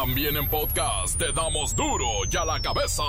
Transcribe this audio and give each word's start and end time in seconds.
También 0.00 0.36
en 0.36 0.48
podcast 0.48 1.18
te 1.18 1.32
damos 1.32 1.74
duro 1.74 2.06
y 2.30 2.36
a 2.36 2.44
la 2.44 2.62
cabeza. 2.62 3.02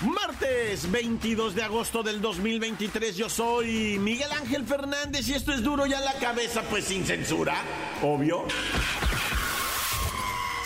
Martes 0.00 0.90
22 0.90 1.54
de 1.54 1.62
agosto 1.62 2.02
del 2.02 2.22
2023, 2.22 3.18
yo 3.18 3.28
soy 3.28 3.98
Miguel 3.98 4.32
Ángel 4.32 4.64
Fernández 4.64 5.28
y 5.28 5.34
esto 5.34 5.52
es 5.52 5.62
duro 5.62 5.84
y 5.84 5.92
a 5.92 6.00
la 6.00 6.14
cabeza, 6.14 6.62
pues 6.62 6.86
sin 6.86 7.04
censura, 7.04 7.56
obvio. 8.02 8.46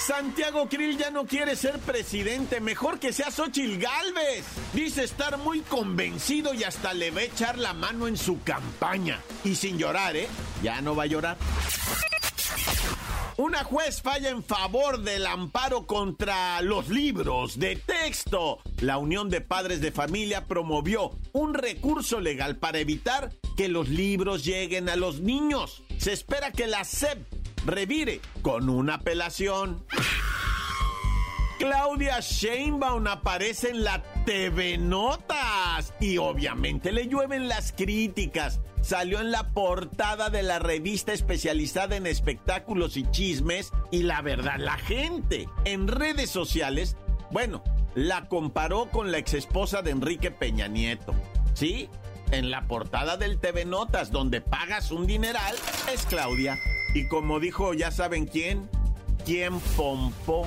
Santiago 0.07 0.68
Krill 0.68 0.98
ya 0.98 1.11
no 1.11 1.25
quiere 1.25 1.57
ser 1.57 1.79
presidente, 1.79 2.61
mejor 2.61 2.98
que 2.98 3.11
sea 3.11 3.30
Xochil 3.30 3.79
Gálvez. 3.79 4.45
Dice 4.75 5.03
estar 5.03 5.39
muy 5.39 5.61
convencido 5.61 6.53
y 6.53 6.62
hasta 6.62 6.93
le 6.93 7.11
va 7.11 7.21
a 7.21 7.25
echar 7.25 7.57
la 7.57 7.73
mano 7.73 8.07
en 8.07 8.18
su 8.18 8.43
campaña. 8.43 9.18
Y 9.44 9.54
sin 9.54 9.79
llorar, 9.79 10.14
¿eh? 10.14 10.29
Ya 10.63 10.82
no 10.82 10.94
va 10.94 11.04
a 11.04 11.07
llorar. 11.07 11.39
Una 13.39 13.64
juez 13.64 14.03
falla 14.03 14.29
en 14.29 14.44
favor 14.44 15.00
del 15.00 15.25
amparo 15.27 15.86
contra 15.86 16.61
los 16.61 16.91
libros 16.91 17.58
de 17.58 17.77
texto. 17.77 18.58
La 18.80 18.99
Unión 18.99 19.30
de 19.30 19.41
Padres 19.41 19.80
de 19.80 19.91
Familia 19.91 20.44
promovió 20.44 21.13
un 21.32 21.55
recurso 21.55 22.21
legal 22.21 22.57
para 22.57 22.79
evitar 22.79 23.32
que 23.57 23.68
los 23.68 23.89
libros 23.89 24.44
lleguen 24.44 24.91
a 24.91 24.96
los 24.96 25.21
niños. 25.21 25.82
Se 25.96 26.13
espera 26.13 26.52
que 26.52 26.66
la 26.66 26.85
SEP 26.85 27.43
revire 27.64 28.21
con 28.43 28.68
una 28.68 28.95
apelación. 28.95 29.85
Claudia 31.59 32.20
Sheinbaum 32.20 33.06
aparece 33.06 33.70
en 33.70 33.84
la 33.84 34.03
TV 34.27 34.77
Notas 34.77 35.95
y 36.00 36.19
obviamente 36.19 36.92
le 36.92 37.06
llueven 37.06 37.48
las 37.48 37.72
críticas. 37.72 38.61
Salió 38.83 39.20
en 39.20 39.31
la 39.31 39.48
portada 39.50 40.28
de 40.28 40.42
la 40.42 40.58
revista 40.58 41.12
especializada 41.12 41.97
en 41.97 42.06
espectáculos 42.06 42.97
y 42.97 43.11
chismes 43.11 43.72
y 43.91 44.03
la 44.03 44.20
verdad, 44.20 44.58
la 44.58 44.77
gente 44.77 45.48
en 45.64 45.88
redes 45.88 46.28
sociales, 46.28 46.97
bueno, 47.31 47.62
la 47.94 48.28
comparó 48.28 48.91
con 48.91 49.10
la 49.10 49.19
exesposa 49.19 49.81
de 49.81 49.92
Enrique 49.92 50.31
Peña 50.31 50.69
Nieto. 50.69 51.14
¿Sí? 51.55 51.88
En 52.31 52.50
la 52.50 52.66
portada 52.66 53.16
del 53.16 53.38
TV 53.38 53.64
Notas, 53.64 54.10
donde 54.10 54.41
pagas 54.41 54.91
un 54.91 55.06
dineral, 55.06 55.55
es 55.92 56.05
Claudia. 56.05 56.58
Y 56.95 57.09
como 57.09 57.41
dijo, 57.41 57.75
ya 57.75 57.91
saben 57.91 58.27
quién, 58.27 58.70
quién 59.25 59.59
pompó. 59.77 60.47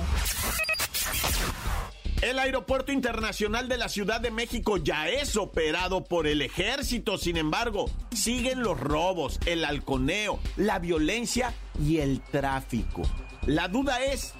El 2.22 2.38
Aeropuerto 2.40 2.90
Internacional 2.90 3.68
de 3.68 3.76
la 3.76 3.88
Ciudad 3.88 4.20
de 4.20 4.32
México 4.32 4.76
ya 4.76 5.08
es 5.08 5.36
operado 5.36 6.02
por 6.02 6.26
el 6.26 6.42
ejército, 6.42 7.16
sin 7.16 7.36
embargo, 7.36 7.90
siguen 8.12 8.62
los 8.62 8.80
robos, 8.80 9.38
el 9.46 9.64
halconeo, 9.64 10.40
la 10.56 10.80
violencia 10.80 11.54
y 11.80 11.98
el 11.98 12.20
tráfico. 12.20 13.02
La 13.46 13.68
duda 13.68 14.02
es, 14.02 14.32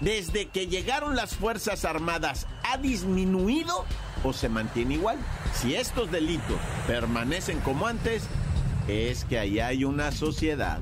¿desde 0.00 0.46
que 0.46 0.68
llegaron 0.68 1.14
las 1.14 1.34
Fuerzas 1.34 1.84
Armadas 1.84 2.46
ha 2.62 2.78
disminuido 2.78 3.84
o 4.24 4.32
se 4.32 4.48
mantiene 4.48 4.94
igual? 4.94 5.18
Si 5.52 5.74
estos 5.74 6.10
delitos 6.10 6.58
permanecen 6.86 7.60
como 7.60 7.86
antes, 7.86 8.22
es 8.88 9.24
que 9.24 9.38
ahí 9.38 9.60
hay 9.60 9.84
una 9.84 10.10
sociedad. 10.10 10.80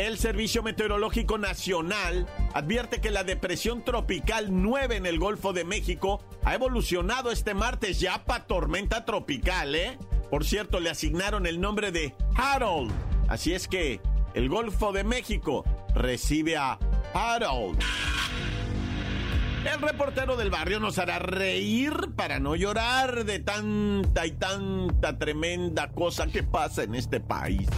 El 0.00 0.16
Servicio 0.16 0.62
Meteorológico 0.62 1.36
Nacional 1.36 2.26
advierte 2.54 3.02
que 3.02 3.10
la 3.10 3.22
depresión 3.22 3.84
tropical 3.84 4.46
9 4.50 4.96
en 4.96 5.04
el 5.04 5.18
Golfo 5.18 5.52
de 5.52 5.64
México 5.64 6.24
ha 6.42 6.54
evolucionado 6.54 7.30
este 7.30 7.52
martes 7.52 8.00
ya 8.00 8.24
para 8.24 8.46
tormenta 8.46 9.04
tropical, 9.04 9.74
¿eh? 9.74 9.98
Por 10.30 10.46
cierto, 10.46 10.80
le 10.80 10.88
asignaron 10.88 11.46
el 11.46 11.60
nombre 11.60 11.92
de 11.92 12.14
Harold. 12.34 12.90
Así 13.28 13.52
es 13.52 13.68
que 13.68 14.00
el 14.32 14.48
Golfo 14.48 14.92
de 14.92 15.04
México 15.04 15.66
recibe 15.94 16.56
a 16.56 16.78
Harold. 17.12 17.78
El 19.70 19.82
reportero 19.82 20.34
del 20.36 20.48
barrio 20.48 20.80
nos 20.80 20.98
hará 20.98 21.18
reír 21.18 21.92
para 22.16 22.40
no 22.40 22.56
llorar 22.56 23.26
de 23.26 23.40
tanta 23.40 24.24
y 24.24 24.30
tanta 24.30 25.18
tremenda 25.18 25.90
cosa 25.90 26.26
que 26.26 26.42
pasa 26.42 26.84
en 26.84 26.94
este 26.94 27.20
país. 27.20 27.68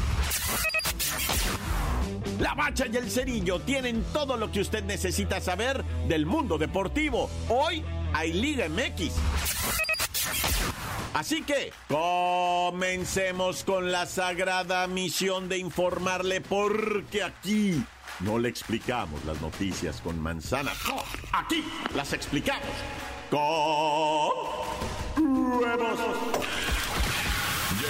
La 2.43 2.55
Bacha 2.55 2.87
y 2.93 2.97
el 2.97 3.09
Cerillo 3.09 3.61
tienen 3.61 4.03
todo 4.13 4.37
lo 4.37 4.51
que 4.51 4.61
usted 4.61 4.83
necesita 4.83 5.41
saber 5.41 5.85
del 6.09 6.27
mundo 6.27 6.59
deportivo. 6.59 7.31
Hoy 7.49 7.85
hay 8.13 8.33
Liga 8.33 8.69
MX. 8.69 9.13
Así 11.15 11.43
que 11.43 11.73
comencemos 11.87 13.63
con 13.63 13.93
la 13.93 14.07
sagrada 14.07 14.89
misión 14.89 15.49
de 15.49 15.59
informarle 15.59 16.41
porque 16.41 17.23
aquí 17.23 17.81
no 18.19 18.41
le 18.41 18.49
explicamos 18.49 19.25
las 19.25 19.41
noticias 19.41 20.01
con 20.01 20.19
manzanas. 20.19 20.77
Aquí 21.33 21.63
las 21.95 22.13
explicamos 22.13 22.67
con. 23.31 24.43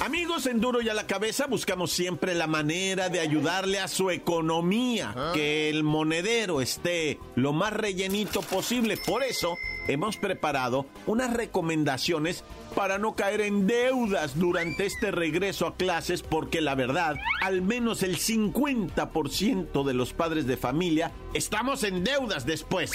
Amigos 0.00 0.46
en 0.46 0.60
Duro 0.60 0.80
y 0.80 0.88
a 0.88 0.94
la 0.94 1.08
cabeza 1.08 1.46
buscamos 1.46 1.90
siempre 1.90 2.34
la 2.34 2.46
manera 2.46 3.08
de 3.08 3.18
ayudarle 3.18 3.80
a 3.80 3.88
su 3.88 4.10
economía, 4.10 5.12
que 5.34 5.68
el 5.68 5.82
monedero 5.82 6.60
esté 6.60 7.18
lo 7.34 7.52
más 7.52 7.72
rellenito 7.72 8.40
posible. 8.42 8.96
Por 8.96 9.24
eso 9.24 9.56
hemos 9.88 10.16
preparado 10.16 10.86
unas 11.06 11.34
recomendaciones 11.34 12.44
para 12.76 12.98
no 12.98 13.16
caer 13.16 13.40
en 13.40 13.66
deudas 13.66 14.38
durante 14.38 14.86
este 14.86 15.10
regreso 15.10 15.66
a 15.66 15.76
clases, 15.76 16.22
porque 16.22 16.60
la 16.60 16.76
verdad, 16.76 17.16
al 17.42 17.60
menos 17.60 18.04
el 18.04 18.18
50% 18.18 19.84
de 19.84 19.94
los 19.94 20.12
padres 20.12 20.46
de 20.46 20.56
familia 20.56 21.10
estamos 21.34 21.82
en 21.82 22.04
deudas 22.04 22.46
después 22.46 22.92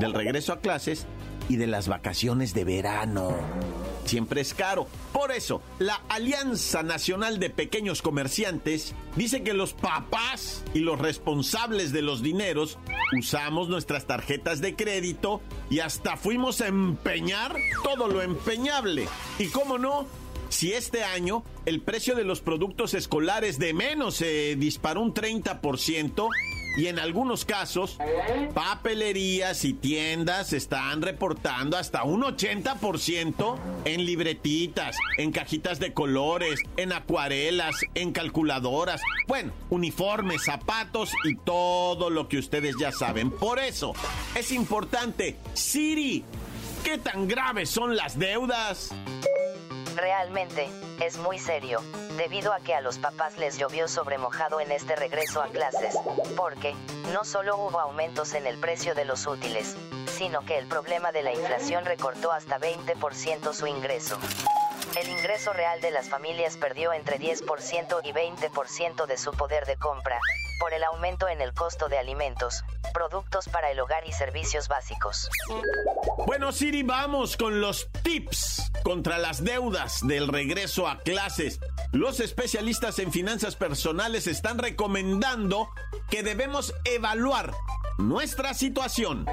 del 0.00 0.12
regreso 0.12 0.52
a 0.52 0.60
clases 0.60 1.06
y 1.48 1.56
de 1.56 1.68
las 1.68 1.86
vacaciones 1.86 2.54
de 2.54 2.64
verano 2.64 3.93
siempre 4.04 4.40
es 4.40 4.54
caro. 4.54 4.86
Por 5.12 5.32
eso, 5.32 5.62
la 5.78 6.02
Alianza 6.08 6.82
Nacional 6.82 7.38
de 7.38 7.50
Pequeños 7.50 8.02
Comerciantes 8.02 8.94
dice 9.16 9.42
que 9.42 9.54
los 9.54 9.72
papás 9.72 10.64
y 10.74 10.80
los 10.80 10.98
responsables 10.98 11.92
de 11.92 12.02
los 12.02 12.22
dineros 12.22 12.78
usamos 13.16 13.68
nuestras 13.68 14.06
tarjetas 14.06 14.60
de 14.60 14.74
crédito 14.74 15.40
y 15.70 15.80
hasta 15.80 16.16
fuimos 16.16 16.60
a 16.60 16.66
empeñar 16.66 17.56
todo 17.82 18.08
lo 18.08 18.22
empeñable. 18.22 19.08
Y 19.38 19.46
cómo 19.48 19.78
no, 19.78 20.06
si 20.48 20.72
este 20.72 21.02
año 21.02 21.42
el 21.66 21.80
precio 21.80 22.14
de 22.14 22.24
los 22.24 22.40
productos 22.40 22.94
escolares 22.94 23.58
de 23.58 23.74
menos 23.74 24.16
se 24.16 24.56
disparó 24.56 25.00
un 25.00 25.14
30%, 25.14 26.28
y 26.76 26.86
en 26.86 26.98
algunos 26.98 27.44
casos, 27.44 27.98
papelerías 28.52 29.64
y 29.64 29.74
tiendas 29.74 30.52
están 30.52 31.02
reportando 31.02 31.76
hasta 31.76 32.02
un 32.04 32.22
80% 32.22 33.56
en 33.84 34.04
libretitas, 34.04 34.96
en 35.18 35.32
cajitas 35.32 35.78
de 35.78 35.92
colores, 35.92 36.60
en 36.76 36.92
acuarelas, 36.92 37.74
en 37.94 38.12
calculadoras, 38.12 39.00
bueno, 39.28 39.52
uniformes, 39.70 40.44
zapatos 40.44 41.10
y 41.24 41.36
todo 41.36 42.10
lo 42.10 42.28
que 42.28 42.38
ustedes 42.38 42.76
ya 42.78 42.92
saben. 42.92 43.30
Por 43.30 43.58
eso 43.58 43.92
es 44.34 44.50
importante, 44.52 45.36
Siri, 45.54 46.24
¿qué 46.82 46.98
tan 46.98 47.28
graves 47.28 47.70
son 47.70 47.96
las 47.96 48.18
deudas? 48.18 48.90
Realmente, 49.96 50.68
es 51.00 51.18
muy 51.18 51.38
serio, 51.38 51.80
debido 52.16 52.52
a 52.52 52.58
que 52.58 52.74
a 52.74 52.80
los 52.80 52.98
papás 52.98 53.38
les 53.38 53.58
llovió 53.58 53.86
sobre 53.86 54.18
mojado 54.18 54.60
en 54.60 54.72
este 54.72 54.96
regreso 54.96 55.40
a 55.40 55.48
clases, 55.48 55.96
porque, 56.36 56.74
no 57.12 57.24
solo 57.24 57.56
hubo 57.56 57.78
aumentos 57.78 58.34
en 58.34 58.46
el 58.46 58.58
precio 58.58 58.94
de 58.94 59.04
los 59.04 59.26
útiles, 59.26 59.76
sino 60.10 60.44
que 60.44 60.58
el 60.58 60.66
problema 60.66 61.12
de 61.12 61.22
la 61.22 61.32
inflación 61.32 61.84
recortó 61.84 62.32
hasta 62.32 62.58
20% 62.58 63.52
su 63.52 63.66
ingreso. 63.68 64.18
El 65.00 65.08
ingreso 65.08 65.52
real 65.52 65.80
de 65.80 65.90
las 65.90 66.08
familias 66.08 66.56
perdió 66.56 66.92
entre 66.92 67.18
10% 67.18 68.00
y 68.04 68.12
20% 68.12 69.06
de 69.06 69.16
su 69.16 69.32
poder 69.32 69.64
de 69.66 69.76
compra, 69.76 70.18
por 70.58 70.72
el 70.72 70.84
aumento 70.84 71.28
en 71.28 71.40
el 71.40 71.52
costo 71.54 71.88
de 71.88 71.98
alimentos, 71.98 72.62
productos 72.92 73.48
para 73.48 73.70
el 73.70 73.80
hogar 73.80 74.06
y 74.06 74.12
servicios 74.12 74.68
básicos. 74.68 75.28
Bueno, 76.26 76.52
Siri, 76.52 76.82
vamos 76.82 77.36
con 77.36 77.60
los 77.60 77.88
tips 78.02 78.70
contra 78.82 79.18
las 79.18 79.42
deudas 79.42 80.06
del 80.06 80.28
regreso 80.28 80.88
a 80.88 81.00
clases. 81.00 81.60
Los 81.92 82.20
especialistas 82.20 82.98
en 82.98 83.12
finanzas 83.12 83.56
personales 83.56 84.26
están 84.26 84.58
recomendando 84.58 85.68
que 86.10 86.22
debemos 86.22 86.74
evaluar 86.84 87.52
nuestra 87.98 88.54
situación. 88.54 89.26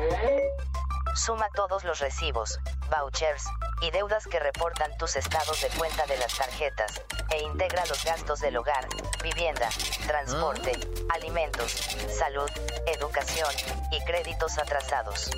Suma 1.15 1.49
todos 1.53 1.83
los 1.83 1.99
recibos, 1.99 2.59
vouchers 2.89 3.43
y 3.81 3.91
deudas 3.91 4.25
que 4.27 4.39
reportan 4.39 4.95
tus 4.97 5.17
estados 5.17 5.61
de 5.61 5.67
cuenta 5.77 6.05
de 6.05 6.17
las 6.17 6.33
tarjetas 6.37 7.01
e 7.29 7.43
integra 7.43 7.85
los 7.85 8.03
gastos 8.05 8.39
del 8.39 8.55
hogar, 8.55 8.87
vivienda, 9.21 9.67
transporte, 10.07 10.71
alimentos, 11.09 11.71
salud, 12.09 12.49
educación 12.87 13.53
y 13.91 14.03
créditos 14.05 14.57
atrasados. 14.57 15.29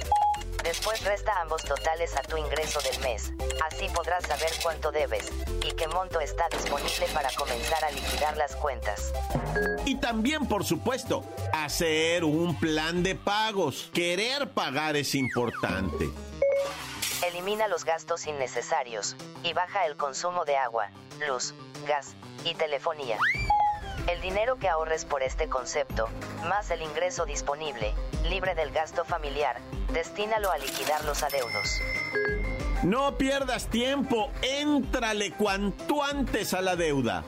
Después 0.64 1.04
resta 1.04 1.34
ambos 1.42 1.64
totales 1.64 2.16
a 2.16 2.22
tu 2.22 2.38
ingreso 2.38 2.80
del 2.82 3.00
mes. 3.02 3.34
Así 3.70 3.88
podrás 3.94 4.26
saber 4.26 4.50
cuánto 4.62 4.92
debes 4.92 5.30
y 5.62 5.72
qué 5.74 5.88
monto 5.90 6.22
está 6.22 6.48
disponible 6.50 7.06
para 7.14 7.30
comenzar 7.38 7.84
a 7.84 7.92
liquidar 7.92 8.38
las 8.38 8.56
cuentas. 8.56 9.14
Y 9.86 9.96
también, 9.96 10.48
por 10.48 10.64
supuesto, 10.64 11.24
hacer 11.52 12.24
un 12.24 12.58
plan 12.58 13.04
de 13.04 13.16
pagos. 13.16 13.92
Querer 13.94 14.52
pagar 14.52 14.96
es 14.96 15.16
importante. 15.16 16.10
Elimina 17.28 17.68
los 17.68 17.84
gastos 17.84 18.26
innecesarios 18.26 19.16
y 19.44 19.54
baja 19.54 19.86
el 19.86 19.98
consumo 19.98 20.46
de 20.46 20.58
agua, 20.58 20.90
luz, 21.28 21.54
gas 21.86 22.16
y 22.46 22.54
telefonía. 22.56 23.18
El 24.08 24.20
dinero 24.20 24.58
que 24.58 24.68
ahorres 24.68 25.06
por 25.06 25.24
este 25.24 25.48
concepto, 25.48 26.10
más 26.50 26.70
el 26.72 26.82
ingreso 26.82 27.26
disponible, 27.26 27.94
libre 28.28 28.54
del 28.54 28.72
gasto 28.72 29.06
familiar, 29.06 29.58
destínalo 29.94 30.52
a 30.52 30.58
liquidar 30.58 31.06
los 31.06 31.24
adeudos. 31.24 31.80
No 32.84 33.18
pierdas 33.18 33.68
tiempo, 33.68 34.30
éntrale 34.42 35.32
cuanto 35.32 36.04
antes 36.04 36.54
a 36.54 36.62
la 36.62 36.76
deuda. 36.76 37.24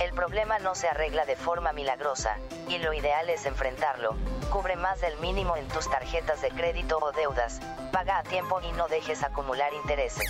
El 0.00 0.12
problema 0.12 0.58
no 0.58 0.74
se 0.74 0.88
arregla 0.88 1.24
de 1.24 1.36
forma 1.36 1.72
milagrosa, 1.72 2.36
y 2.68 2.78
lo 2.78 2.92
ideal 2.92 3.30
es 3.30 3.46
enfrentarlo. 3.46 4.16
Cubre 4.50 4.76
más 4.76 5.00
del 5.00 5.16
mínimo 5.18 5.56
en 5.56 5.66
tus 5.68 5.88
tarjetas 5.88 6.42
de 6.42 6.50
crédito 6.50 6.98
o 6.98 7.12
deudas, 7.12 7.60
paga 7.92 8.18
a 8.18 8.22
tiempo 8.24 8.60
y 8.60 8.72
no 8.72 8.88
dejes 8.88 9.22
acumular 9.22 9.72
intereses. 9.72 10.24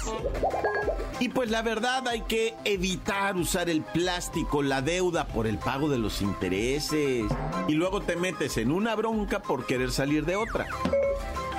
Y 1.19 1.29
pues 1.31 1.51
la 1.51 1.63
verdad 1.63 2.07
hay 2.09 2.23
que 2.23 2.55
evitar 2.65 3.37
usar 3.37 3.71
el 3.71 3.83
plástico, 3.83 4.63
la 4.63 4.83
deuda 4.83 5.27
por 5.27 5.47
el 5.47 5.59
pago 5.59 5.89
de 5.89 5.99
los 5.99 6.21
intereses. 6.21 7.25
Y 7.69 7.73
luego 7.73 8.01
te 8.03 8.17
metes 8.17 8.59
en 8.59 8.71
una 8.71 8.95
bronca 8.95 9.41
por 9.41 9.65
querer 9.65 9.93
salir 9.93 10.27
de 10.27 10.37
otra. 10.37 10.67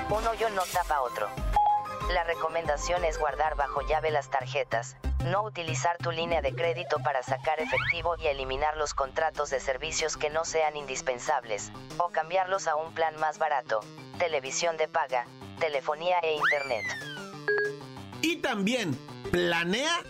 Uno 0.08 0.34
yo 0.34 0.48
no 0.50 0.62
tapa 0.72 1.00
otro. 1.00 1.26
La 2.12 2.22
recomendación 2.22 3.04
es 3.04 3.18
guardar 3.18 3.56
bajo 3.56 3.80
llave 3.82 4.12
las 4.12 4.30
tarjetas, 4.30 4.96
no 5.26 5.42
utilizar 5.42 5.98
tu 5.98 6.10
línea 6.10 6.40
de 6.40 6.54
crédito 6.54 6.98
para 7.00 7.22
sacar 7.22 7.60
efectivo 7.60 8.14
y 8.18 8.26
eliminar 8.26 8.76
los 8.76 8.94
contratos 8.94 9.50
de 9.50 9.60
servicios 9.60 10.16
que 10.16 10.30
no 10.30 10.44
sean 10.44 10.76
indispensables, 10.76 11.72
o 11.98 12.08
cambiarlos 12.10 12.68
a 12.68 12.76
un 12.76 12.92
plan 12.92 13.18
más 13.18 13.38
barato, 13.38 13.80
televisión 14.18 14.76
de 14.76 14.88
paga, 14.88 15.26
telefonía 15.58 16.18
e 16.22 16.34
internet. 16.34 16.84
Y 18.22 18.36
también, 18.36 18.98
planea 19.30 20.00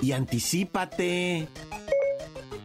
y 0.00 0.12
anticipate. 0.12 1.48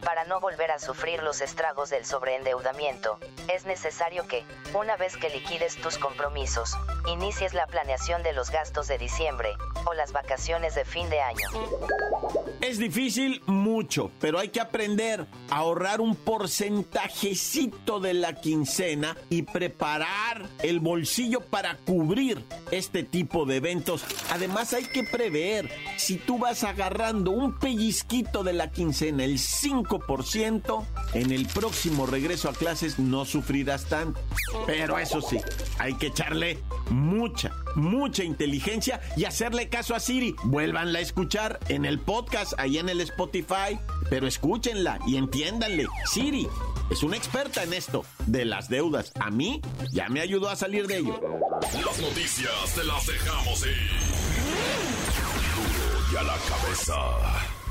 Para 0.05 0.23
no 0.25 0.39
volver 0.39 0.69
a 0.69 0.77
sufrir 0.77 1.23
los 1.23 1.41
estragos 1.41 1.89
del 1.89 2.05
sobreendeudamiento, 2.05 3.17
es 3.51 3.65
necesario 3.65 4.27
que, 4.27 4.45
una 4.75 4.95
vez 4.97 5.17
que 5.17 5.31
liquides 5.31 5.77
tus 5.77 5.97
compromisos, 5.97 6.77
inicies 7.07 7.55
la 7.55 7.65
planeación 7.65 8.21
de 8.21 8.31
los 8.31 8.51
gastos 8.51 8.87
de 8.87 8.99
diciembre 8.99 9.55
o 9.87 9.95
las 9.95 10.11
vacaciones 10.11 10.75
de 10.75 10.85
fin 10.85 11.09
de 11.09 11.21
año. 11.21 11.49
Es 12.65 12.79
difícil 12.79 13.43
mucho, 13.45 14.09
pero 14.19 14.39
hay 14.39 14.49
que 14.49 14.59
aprender 14.59 15.27
a 15.51 15.57
ahorrar 15.57 16.01
un 16.01 16.15
porcentajecito 16.15 17.99
de 17.99 18.15
la 18.15 18.41
quincena 18.41 19.15
y 19.29 19.43
preparar 19.43 20.49
el 20.63 20.79
bolsillo 20.79 21.41
para 21.41 21.77
cubrir 21.77 22.43
este 22.71 23.03
tipo 23.03 23.45
de 23.45 23.57
eventos. 23.57 24.03
Además 24.31 24.73
hay 24.73 24.85
que 24.85 25.03
prever, 25.03 25.69
si 25.97 26.17
tú 26.17 26.39
vas 26.39 26.63
agarrando 26.63 27.29
un 27.29 27.55
pellizquito 27.59 28.43
de 28.43 28.53
la 28.53 28.71
quincena, 28.71 29.25
el 29.25 29.37
5 29.37 30.03
en 31.13 31.31
el 31.31 31.45
próximo 31.45 32.07
regreso 32.07 32.49
a 32.49 32.53
clases 32.53 32.97
no 32.97 33.25
sufrirás 33.25 33.85
tanto. 33.85 34.19
Pero 34.65 34.97
eso 34.97 35.21
sí, 35.21 35.37
hay 35.77 35.93
que 35.93 36.07
echarle 36.07 36.57
mucha, 36.89 37.51
mucha 37.75 38.23
inteligencia 38.23 39.01
y 39.15 39.25
hacerle 39.25 39.69
caso 39.69 39.93
a 39.93 39.99
Siri. 39.99 40.35
Vuélvanla 40.45 40.99
a 40.99 41.01
escuchar 41.03 41.59
en 41.69 41.85
el 41.85 41.99
podcast, 41.99 42.54
ahí 42.57 42.77
en 42.77 42.89
el 42.89 43.01
Spotify, 43.01 43.79
pero 44.09 44.27
escúchenla 44.27 44.99
y 45.07 45.17
entiéndanle. 45.17 45.87
Siri 46.11 46.47
es 46.89 47.03
una 47.03 47.17
experta 47.17 47.63
en 47.63 47.73
esto 47.73 48.05
de 48.27 48.45
las 48.45 48.69
deudas. 48.69 49.11
A 49.19 49.29
mí 49.31 49.61
ya 49.91 50.09
me 50.09 50.21
ayudó 50.21 50.49
a 50.49 50.55
salir 50.55 50.87
de 50.87 50.97
ello. 50.97 51.19
Las 51.61 51.99
noticias 51.99 52.75
te 52.75 52.83
las 52.83 53.05
dejamos 53.07 53.65
ir. 53.65 53.89
y 56.11 56.15
a 56.15 56.23
la 56.23 56.37
cabeza. 56.37 57.64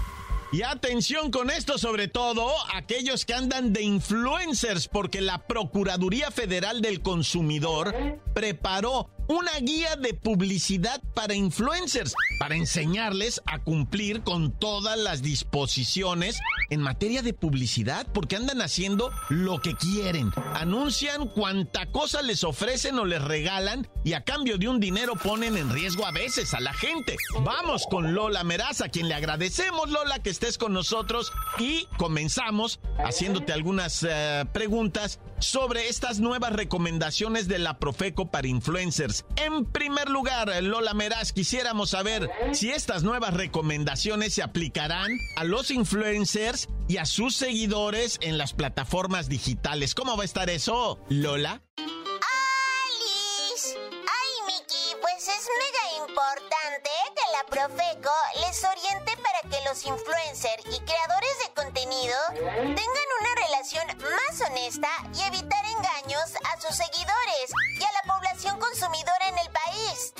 Y 0.54 0.62
atención 0.62 1.32
con 1.32 1.50
esto, 1.50 1.78
sobre 1.78 2.06
todo 2.06 2.48
aquellos 2.72 3.24
que 3.24 3.34
andan 3.34 3.72
de 3.72 3.82
influencers, 3.82 4.86
porque 4.86 5.20
la 5.20 5.48
Procuraduría 5.48 6.30
Federal 6.30 6.80
del 6.80 7.02
Consumidor 7.02 7.92
preparó 8.34 9.10
una 9.26 9.58
guía 9.58 9.96
de 9.96 10.14
publicidad 10.14 11.02
para 11.12 11.34
influencers, 11.34 12.14
para 12.38 12.54
enseñarles 12.54 13.42
a 13.46 13.64
cumplir 13.64 14.22
con 14.22 14.56
todas 14.56 14.96
las 14.96 15.22
disposiciones 15.22 16.38
en 16.70 16.80
materia 16.80 17.22
de 17.22 17.32
publicidad, 17.34 18.06
porque 18.12 18.36
andan 18.36 18.62
haciendo 18.62 19.10
lo 19.28 19.60
que 19.60 19.74
quieren. 19.74 20.32
Anuncian 20.54 21.28
cuanta 21.28 21.86
cosa 21.86 22.22
les 22.22 22.44
ofrecen 22.44 22.98
o 22.98 23.04
les 23.04 23.22
regalan 23.22 23.88
y 24.04 24.12
a 24.12 24.24
cambio 24.24 24.58
de 24.58 24.68
un 24.68 24.80
dinero 24.80 25.14
ponen 25.16 25.56
en 25.56 25.70
riesgo 25.70 26.06
a 26.06 26.12
veces 26.12 26.54
a 26.54 26.60
la 26.60 26.72
gente. 26.72 27.16
Vamos 27.42 27.86
con 27.90 28.14
Lola 28.14 28.44
Meraza, 28.44 28.86
a 28.86 28.88
quien 28.88 29.08
le 29.08 29.14
agradecemos, 29.14 29.90
Lola, 29.90 30.18
que 30.22 30.30
estés 30.30 30.58
con 30.58 30.72
nosotros 30.72 31.32
y 31.58 31.86
comenzamos 31.96 32.80
haciéndote 33.04 33.52
algunas 33.52 34.04
eh, 34.08 34.44
preguntas 34.52 35.20
sobre 35.38 35.88
estas 35.88 36.20
nuevas 36.20 36.52
recomendaciones 36.52 37.48
de 37.48 37.58
la 37.58 37.78
Profeco 37.78 38.30
para 38.30 38.48
influencers. 38.48 39.24
En 39.36 39.64
primer 39.64 40.08
lugar, 40.08 40.50
Lola 40.62 40.94
Meraz, 40.94 41.32
quisiéramos 41.32 41.90
saber 41.90 42.30
si 42.52 42.70
estas 42.70 43.02
nuevas 43.02 43.34
recomendaciones 43.34 44.34
se 44.34 44.42
aplicarán 44.42 45.10
a 45.36 45.44
los 45.44 45.70
influencers 45.70 46.53
y 46.88 46.96
a 46.98 47.06
sus 47.06 47.36
seguidores 47.36 48.18
en 48.22 48.38
las 48.38 48.52
plataformas 48.52 49.28
digitales. 49.28 49.94
¿Cómo 49.94 50.16
va 50.16 50.22
a 50.22 50.26
estar 50.26 50.50
eso, 50.50 50.98
Lola? 51.08 51.62
¡Alice! 51.76 53.76
¡Ay, 53.78 54.32
Miki! 54.46 54.96
Pues 55.00 55.28
es 55.28 55.48
mega 55.62 55.84
importante 56.06 56.90
que 57.14 57.32
la 57.32 57.44
Profeco 57.50 58.12
les 58.46 58.64
oriente 58.64 59.12
para 59.22 59.40
que 59.50 59.58
los 59.68 59.84
influencers 59.84 60.64
y 60.66 60.80
creadores 60.80 61.38
de 61.46 61.52
contenido 61.54 62.16
tengan 62.32 63.08
una 63.20 63.34
relación 63.46 63.86
más 63.98 64.40
honesta 64.48 64.90
y 65.14 65.20
evitar 65.22 65.64
engaños 65.66 66.34
a 66.52 66.60
sus 66.60 66.74
seguidores 66.76 67.50
y 67.80 67.84
a 67.84 67.92
la 67.92 68.02
población 68.14 68.58
consumidora 68.58 69.28
en 69.28 69.38
el 69.38 69.50
país. 69.50 70.14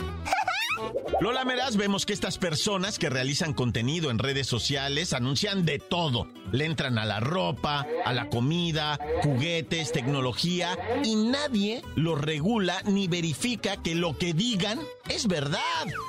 Lola 1.20 1.44
Meraz, 1.44 1.76
vemos 1.76 2.06
que 2.06 2.12
estas 2.12 2.38
personas 2.38 2.98
que 2.98 3.10
realizan 3.10 3.54
contenido 3.54 4.10
en 4.10 4.18
redes 4.18 4.46
sociales 4.46 5.12
anuncian 5.12 5.64
de 5.64 5.78
todo. 5.78 6.26
Le 6.52 6.64
entran 6.64 6.98
a 6.98 7.04
la 7.04 7.20
ropa, 7.20 7.86
a 8.04 8.12
la 8.12 8.28
comida, 8.28 8.98
juguetes, 9.22 9.92
tecnología 9.92 10.76
y 11.02 11.16
nadie 11.16 11.82
lo 11.94 12.14
regula 12.14 12.80
ni 12.84 13.08
verifica 13.08 13.82
que 13.82 13.94
lo 13.94 14.16
que 14.18 14.34
digan 14.34 14.80
es 15.08 15.26
verdad 15.26 15.60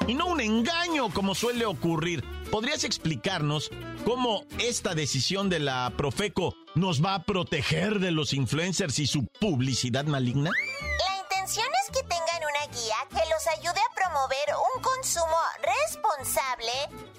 y 0.08 0.14
no 0.14 0.28
un 0.28 0.42
engaño 0.42 1.10
como 1.10 1.36
suele 1.36 1.66
ocurrir. 1.66 2.24
¿Podrías 2.52 2.84
explicarnos 2.84 3.72
cómo 4.06 4.46
esta 4.60 4.96
decisión 4.96 5.50
de 5.50 5.60
la 5.60 5.94
Profeco 5.98 6.56
nos 6.76 7.04
va 7.04 7.16
a 7.16 7.24
proteger 7.24 8.00
de 8.00 8.12
los 8.12 8.34
influencers 8.34 9.00
y 9.00 9.08
su 9.08 9.26
publicidad 9.40 10.06
maligna? 10.06 10.52
Consumo 15.06 15.38
responsable 15.62 16.72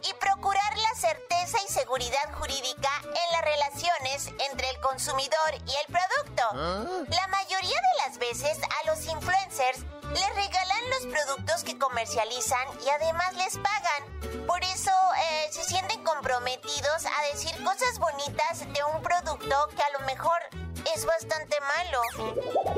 y 0.02 0.12
procurar 0.14 0.76
la 0.76 0.94
certeza 0.96 1.56
y 1.64 1.72
seguridad 1.72 2.32
jurídica 2.32 2.90
en 3.04 3.32
las 3.32 3.42
relaciones 3.42 4.26
entre 4.50 4.70
el 4.70 4.80
consumidor 4.80 5.54
y 5.54 5.70
el 5.70 5.94
producto. 5.94 7.06
La 7.14 7.28
mayoría 7.28 7.76
de 7.76 8.04
las 8.04 8.18
veces 8.18 8.58
a 8.58 8.86
los 8.88 9.06
influencers 9.06 9.84
les 10.12 10.34
regalan 10.34 10.90
los 10.90 11.06
productos 11.12 11.62
que 11.62 11.78
comercializan 11.78 12.66
y 12.84 12.88
además 12.88 13.32
les 13.34 13.56
pagan. 13.56 14.46
Por 14.48 14.64
eso 14.64 14.90
eh, 15.18 15.48
se 15.52 15.62
sienten 15.62 16.02
comprometidos 16.02 17.06
a 17.06 17.32
decir 17.32 17.52
cosas 17.62 18.00
bonitas 18.00 18.60
de 18.60 18.82
un 18.96 19.00
producto 19.00 19.68
que 19.76 19.82
a 19.82 20.00
lo 20.00 20.06
mejor 20.06 20.40
es 20.52 20.96
es 20.96 21.04
bastante 21.04 21.56
malo. 21.60 22.00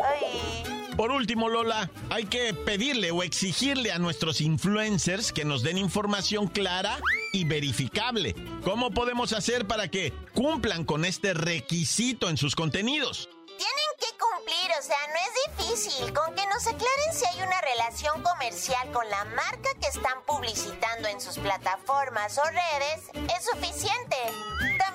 Ay. 0.04 0.77
Por 0.98 1.12
último, 1.12 1.48
Lola, 1.48 1.88
hay 2.10 2.24
que 2.24 2.52
pedirle 2.52 3.12
o 3.12 3.22
exigirle 3.22 3.92
a 3.92 4.00
nuestros 4.00 4.40
influencers 4.40 5.32
que 5.32 5.44
nos 5.44 5.62
den 5.62 5.78
información 5.78 6.48
clara 6.48 6.98
y 7.32 7.44
verificable. 7.44 8.34
¿Cómo 8.64 8.90
podemos 8.90 9.32
hacer 9.32 9.68
para 9.68 9.86
que 9.86 10.12
cumplan 10.34 10.84
con 10.84 11.04
este 11.04 11.34
requisito 11.34 12.28
en 12.28 12.36
sus 12.36 12.56
contenidos? 12.56 13.28
Tienen 13.46 13.90
que 14.00 14.08
cumplir, 14.18 14.72
o 14.76 14.82
sea, 14.82 14.96
no 15.06 15.14
es 15.14 15.76
difícil. 15.76 16.12
Con 16.12 16.34
que 16.34 16.44
nos 16.46 16.66
aclaren 16.66 17.12
si 17.12 17.24
hay 17.26 17.46
una 17.46 17.60
relación 17.60 18.20
comercial 18.24 18.90
con 18.90 19.08
la 19.08 19.24
marca 19.36 19.70
que 19.80 19.86
están 19.86 20.24
publicitando 20.26 21.06
en 21.06 21.20
sus 21.20 21.38
plataformas 21.38 22.36
o 22.38 22.42
redes, 22.42 23.30
es 23.38 23.44
suficiente. 23.44 24.16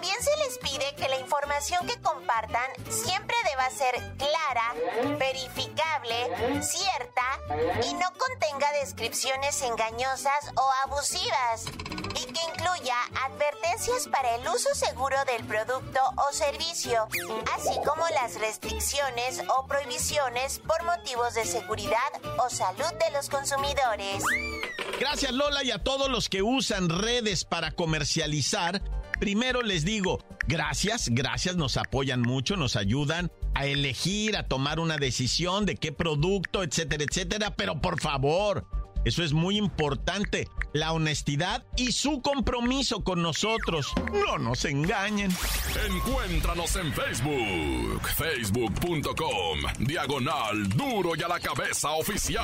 También 0.03 0.22
se 0.22 0.38
les 0.43 0.57
pide 0.57 0.95
que 0.95 1.07
la 1.07 1.17
información 1.17 1.88
que 1.88 1.98
compartan 2.01 2.69
siempre 2.89 3.38
deba 3.50 3.69
ser 3.69 3.95
clara, 4.17 5.15
verificable, 5.17 6.62
cierta 6.62 7.24
y 7.89 7.93
no 7.93 8.07
contenga 8.17 8.69
descripciones 8.81 9.62
engañosas 9.62 10.51
o 10.55 10.72
abusivas 10.83 11.67
y 12.22 12.33
que 12.33 12.41
incluya 12.51 12.98
advertencias 13.24 14.10
para 14.12 14.36
el 14.36 14.45
uso 14.45 14.75
seguro 14.75 15.15
del 15.24 15.45
producto 15.45 16.01
o 16.17 16.33
servicio, 16.33 17.07
así 17.55 17.79
como 17.86 18.05
las 18.10 18.38
restricciones 18.41 19.41
o 19.57 19.65
prohibiciones 19.67 20.60
por 20.60 20.83
motivos 20.83 21.33
de 21.33 21.45
seguridad 21.45 22.12
o 22.39 22.50
salud 22.50 22.91
de 23.00 23.12
los 23.12 23.29
consumidores. 23.29 24.22
Gracias 25.00 25.31
Lola 25.31 25.63
y 25.63 25.72
a 25.72 25.81
todos 25.81 26.10
los 26.10 26.27
que 26.27 26.41
usan 26.41 26.89
redes 26.89 27.45
para 27.45 27.72
comercializar. 27.72 28.81
Primero 29.24 29.62
les 29.62 29.86
digo, 29.86 30.20
gracias, 30.50 31.08
gracias, 31.08 31.56
nos 31.56 31.77
apoyan 31.77 32.22
mucho, 32.22 32.58
nos 32.58 32.75
ayudan 32.75 33.32
a 33.56 33.65
elegir, 33.65 34.36
a 34.36 34.50
tomar 34.50 34.82
una 34.82 34.98
decisión 34.98 35.65
de 35.65 35.77
qué 35.77 35.94
producto, 35.94 36.62
etcétera, 36.62 37.06
etcétera, 37.10 37.56
pero 37.56 37.80
por 37.80 38.01
favor, 38.01 38.68
eso 39.06 39.24
es 39.24 39.32
muy 39.32 39.56
importante, 39.56 40.50
la 40.74 40.92
honestidad 40.92 41.63
y 41.77 41.94
su 41.94 42.22
compromiso 42.22 43.06
con 43.06 43.22
nosotros. 43.22 43.94
No 44.12 44.39
nos 44.39 44.65
engañen. 44.65 45.32
Encuéntranos 45.89 46.75
en 46.75 46.92
Facebook, 46.92 48.01
facebook.com, 48.18 49.60
diagonal 49.88 50.68
duro 50.68 51.15
y 51.15 51.24
a 51.24 51.30
la 51.30 51.39
cabeza 51.39 51.92
oficial. 51.92 52.44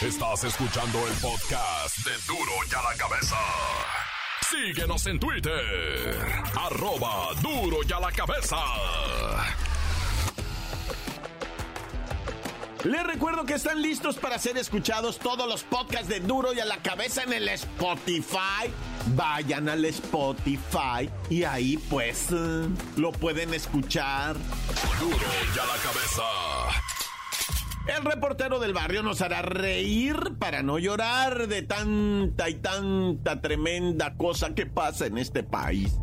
Estás 0.00 0.44
escuchando 0.44 1.06
el 1.06 1.14
podcast 1.14 1.98
de 1.98 2.12
duro 2.28 2.52
y 2.70 2.74
a 2.74 2.82
la 2.82 2.96
cabeza. 2.96 3.36
Síguenos 4.48 5.06
en 5.06 5.18
Twitter, 5.18 6.42
arroba 6.54 7.34
duro 7.40 7.78
y 7.88 7.92
a 7.92 8.00
la 8.00 8.12
cabeza. 8.12 8.56
Les 12.84 13.04
recuerdo 13.04 13.44
que 13.44 13.54
están 13.54 13.80
listos 13.80 14.16
para 14.16 14.38
ser 14.38 14.58
escuchados 14.58 15.18
todos 15.18 15.48
los 15.48 15.62
podcasts 15.62 16.08
de 16.08 16.18
Duro 16.18 16.52
y 16.52 16.58
a 16.58 16.64
la 16.64 16.78
cabeza 16.78 17.22
en 17.22 17.32
el 17.32 17.48
Spotify. 17.48 18.72
Vayan 19.14 19.68
al 19.68 19.84
Spotify 19.84 21.08
y 21.30 21.44
ahí 21.44 21.76
pues 21.88 22.32
lo 22.96 23.12
pueden 23.12 23.54
escuchar. 23.54 24.34
Duro 24.98 25.16
y 25.54 25.58
a 25.58 25.64
la 25.64 25.76
cabeza. 25.76 26.91
El 27.86 28.04
reportero 28.04 28.60
del 28.60 28.72
barrio 28.72 29.02
nos 29.02 29.22
hará 29.22 29.42
reír 29.42 30.16
para 30.38 30.62
no 30.62 30.78
llorar 30.78 31.48
de 31.48 31.62
tanta 31.62 32.48
y 32.48 32.54
tanta 32.54 33.40
tremenda 33.40 34.16
cosa 34.16 34.54
que 34.54 34.66
pasa 34.66 35.06
en 35.06 35.18
este 35.18 35.42
país. 35.42 35.98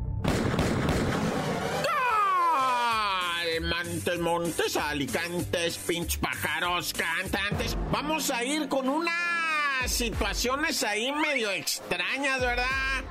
Montes, 3.62 4.20
montes, 4.20 4.78
alicantes, 4.78 5.78
pinch 5.80 6.18
pájaros, 6.20 6.94
cantantes. 6.94 7.78
Vamos 7.92 8.32
a 8.32 8.44
ir 8.44 8.70
con 8.70 8.88
unas 8.88 9.39
situaciones 9.88 10.84
ahí 10.84 11.12
medio 11.12 11.52
extrañas, 11.52 12.40
¿verdad? 12.40 12.66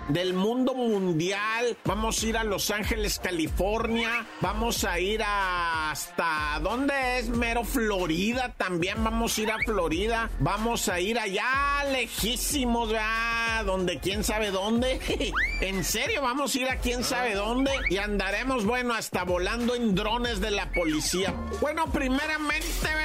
Del 0.09 0.35
mundo 0.35 0.75
mundial. 0.75 1.77
Vamos 1.85 2.23
a 2.23 2.27
ir 2.27 2.37
a 2.37 2.45
Los 2.45 2.71
Ángeles, 2.71 3.19
California. 3.19 4.27
Vamos 4.41 4.85
a 4.85 4.99
ir 4.99 5.23
hasta... 5.25 6.59
¿Dónde 6.63 7.19
es? 7.19 7.29
Mero 7.29 7.65
Florida. 7.65 8.55
También 8.57 9.03
vamos 9.03 9.37
a 9.37 9.41
ir 9.41 9.51
a 9.51 9.59
Florida. 9.59 10.31
Vamos 10.41 10.89
a 10.89 11.01
ir 11.01 11.19
allá 11.19 11.85
lejísimos, 11.93 12.91
¿verdad? 12.91 13.65
Donde 13.65 13.99
quién 13.99 14.25
sabe 14.25 14.51
dónde. 14.51 15.01
en 15.61 15.85
serio, 15.85 16.23
vamos 16.23 16.55
a 16.55 16.59
ir 16.59 16.69
a 16.69 16.77
quién 16.77 17.05
sabe 17.05 17.35
dónde. 17.35 17.71
Y 17.91 17.99
andaremos, 17.99 18.65
bueno, 18.65 18.95
hasta 18.95 19.25
volando 19.25 19.75
en 19.75 19.95
drones 19.95 20.41
de 20.41 20.51
la 20.51 20.71
policía. 20.73 21.35
Bueno, 21.61 21.87
primeramente. 21.91 22.98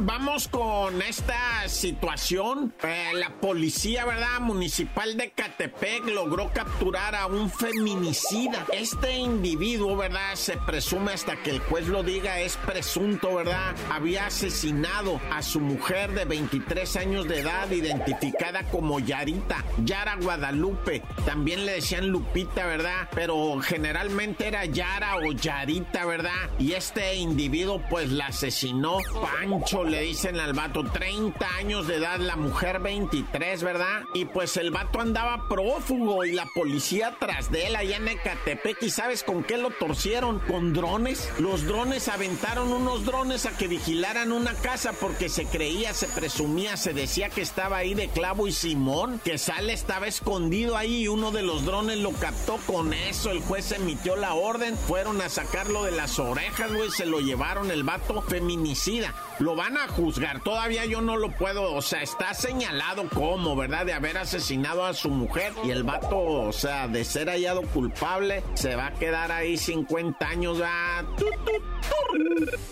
Vamos 0.00 0.48
con 0.48 1.02
esta 1.02 1.68
situación. 1.68 2.72
Eh, 2.82 3.10
la 3.14 3.30
policía, 3.40 4.04
¿verdad? 4.04 4.40
Municipal 4.40 5.16
de 5.16 5.30
Catepec 5.30 6.06
logró 6.06 6.52
capturar 6.52 7.14
a 7.14 7.26
un 7.26 7.50
feminicida. 7.50 8.66
Este 8.72 9.16
individuo, 9.16 9.96
¿verdad? 9.96 10.34
Se 10.34 10.56
presume 10.56 11.12
hasta 11.12 11.36
que 11.42 11.50
el 11.50 11.60
juez 11.60 11.88
lo 11.88 12.02
diga, 12.02 12.40
es 12.40 12.56
presunto, 12.56 13.34
¿verdad? 13.34 13.74
Había 13.90 14.26
asesinado 14.26 15.20
a 15.32 15.42
su 15.42 15.60
mujer 15.60 16.12
de 16.12 16.24
23 16.24 16.96
años 16.96 17.28
de 17.28 17.40
edad, 17.40 17.70
identificada 17.70 18.62
como 18.64 19.00
Yarita, 19.00 19.64
Yara 19.84 20.16
Guadalupe. 20.16 21.02
También 21.24 21.66
le 21.66 21.72
decían 21.72 22.08
Lupita, 22.08 22.66
¿verdad? 22.66 23.08
Pero 23.14 23.58
generalmente 23.60 24.46
era 24.46 24.64
Yara 24.64 25.16
o 25.16 25.32
Yarita, 25.32 26.04
¿verdad? 26.04 26.50
Y 26.58 26.72
este 26.72 27.16
individuo, 27.16 27.82
pues 27.90 28.10
la 28.10 28.26
asesinó 28.26 28.98
Pancho 29.20 29.84
le 29.88 30.02
dicen 30.02 30.38
al 30.38 30.52
vato, 30.52 30.84
30 30.84 31.46
años 31.56 31.86
de 31.86 31.96
edad, 31.96 32.18
la 32.18 32.36
mujer 32.36 32.80
23, 32.80 33.62
¿verdad? 33.62 34.02
Y 34.12 34.26
pues 34.26 34.56
el 34.56 34.70
vato 34.70 35.00
andaba 35.00 35.48
prófugo 35.48 36.24
y 36.24 36.32
la 36.32 36.46
policía 36.54 37.16
tras 37.18 37.50
de 37.50 37.68
él 37.68 37.76
allá 37.76 37.96
en 37.96 38.08
Ecatepec. 38.08 38.82
¿Y 38.82 38.90
sabes 38.90 39.22
con 39.22 39.42
qué 39.42 39.56
lo 39.56 39.70
torcieron? 39.70 40.40
Con 40.40 40.74
drones. 40.74 41.30
Los 41.38 41.64
drones 41.64 42.08
aventaron 42.08 42.72
unos 42.72 43.04
drones 43.04 43.46
a 43.46 43.56
que 43.56 43.68
vigilaran 43.68 44.32
una 44.32 44.54
casa 44.54 44.92
porque 44.92 45.28
se 45.28 45.46
creía, 45.46 45.94
se 45.94 46.06
presumía, 46.08 46.76
se 46.76 46.92
decía 46.92 47.30
que 47.30 47.40
estaba 47.40 47.78
ahí 47.78 47.94
de 47.94 48.08
clavo 48.08 48.46
y 48.46 48.52
Simón, 48.52 49.20
que 49.24 49.38
sale 49.38 49.72
estaba 49.72 50.06
escondido 50.06 50.76
ahí 50.76 51.02
y 51.02 51.08
uno 51.08 51.30
de 51.30 51.42
los 51.42 51.64
drones 51.64 51.98
lo 51.98 52.12
captó 52.12 52.58
con 52.66 52.92
eso. 52.92 53.30
El 53.30 53.40
juez 53.40 53.72
emitió 53.72 54.16
la 54.16 54.34
orden, 54.34 54.76
fueron 54.76 55.20
a 55.22 55.28
sacarlo 55.28 55.84
de 55.84 55.92
las 55.92 56.18
orejas, 56.18 56.72
güey, 56.72 56.90
se 56.90 57.06
lo 57.06 57.20
llevaron 57.20 57.70
el 57.70 57.84
vato 57.84 58.22
feminicida. 58.22 59.14
Lo 59.38 59.54
van 59.54 59.67
a 59.76 59.88
juzgar. 59.88 60.40
Todavía 60.40 60.84
yo 60.86 61.00
no 61.00 61.16
lo 61.16 61.30
puedo, 61.30 61.74
o 61.74 61.82
sea, 61.82 62.02
está 62.02 62.34
señalado 62.34 63.08
como, 63.08 63.56
¿verdad? 63.56 63.84
De 63.84 63.92
haber 63.92 64.18
asesinado 64.18 64.84
a 64.84 64.94
su 64.94 65.10
mujer 65.10 65.52
y 65.64 65.70
el 65.70 65.82
vato, 65.82 66.18
o 66.18 66.52
sea, 66.52 66.88
de 66.88 67.04
ser 67.04 67.28
hallado 67.28 67.62
culpable, 67.62 68.42
se 68.54 68.76
va 68.76 68.86
a 68.86 68.94
quedar 68.94 69.32
ahí 69.32 69.56
50 69.56 70.26
años. 70.26 70.58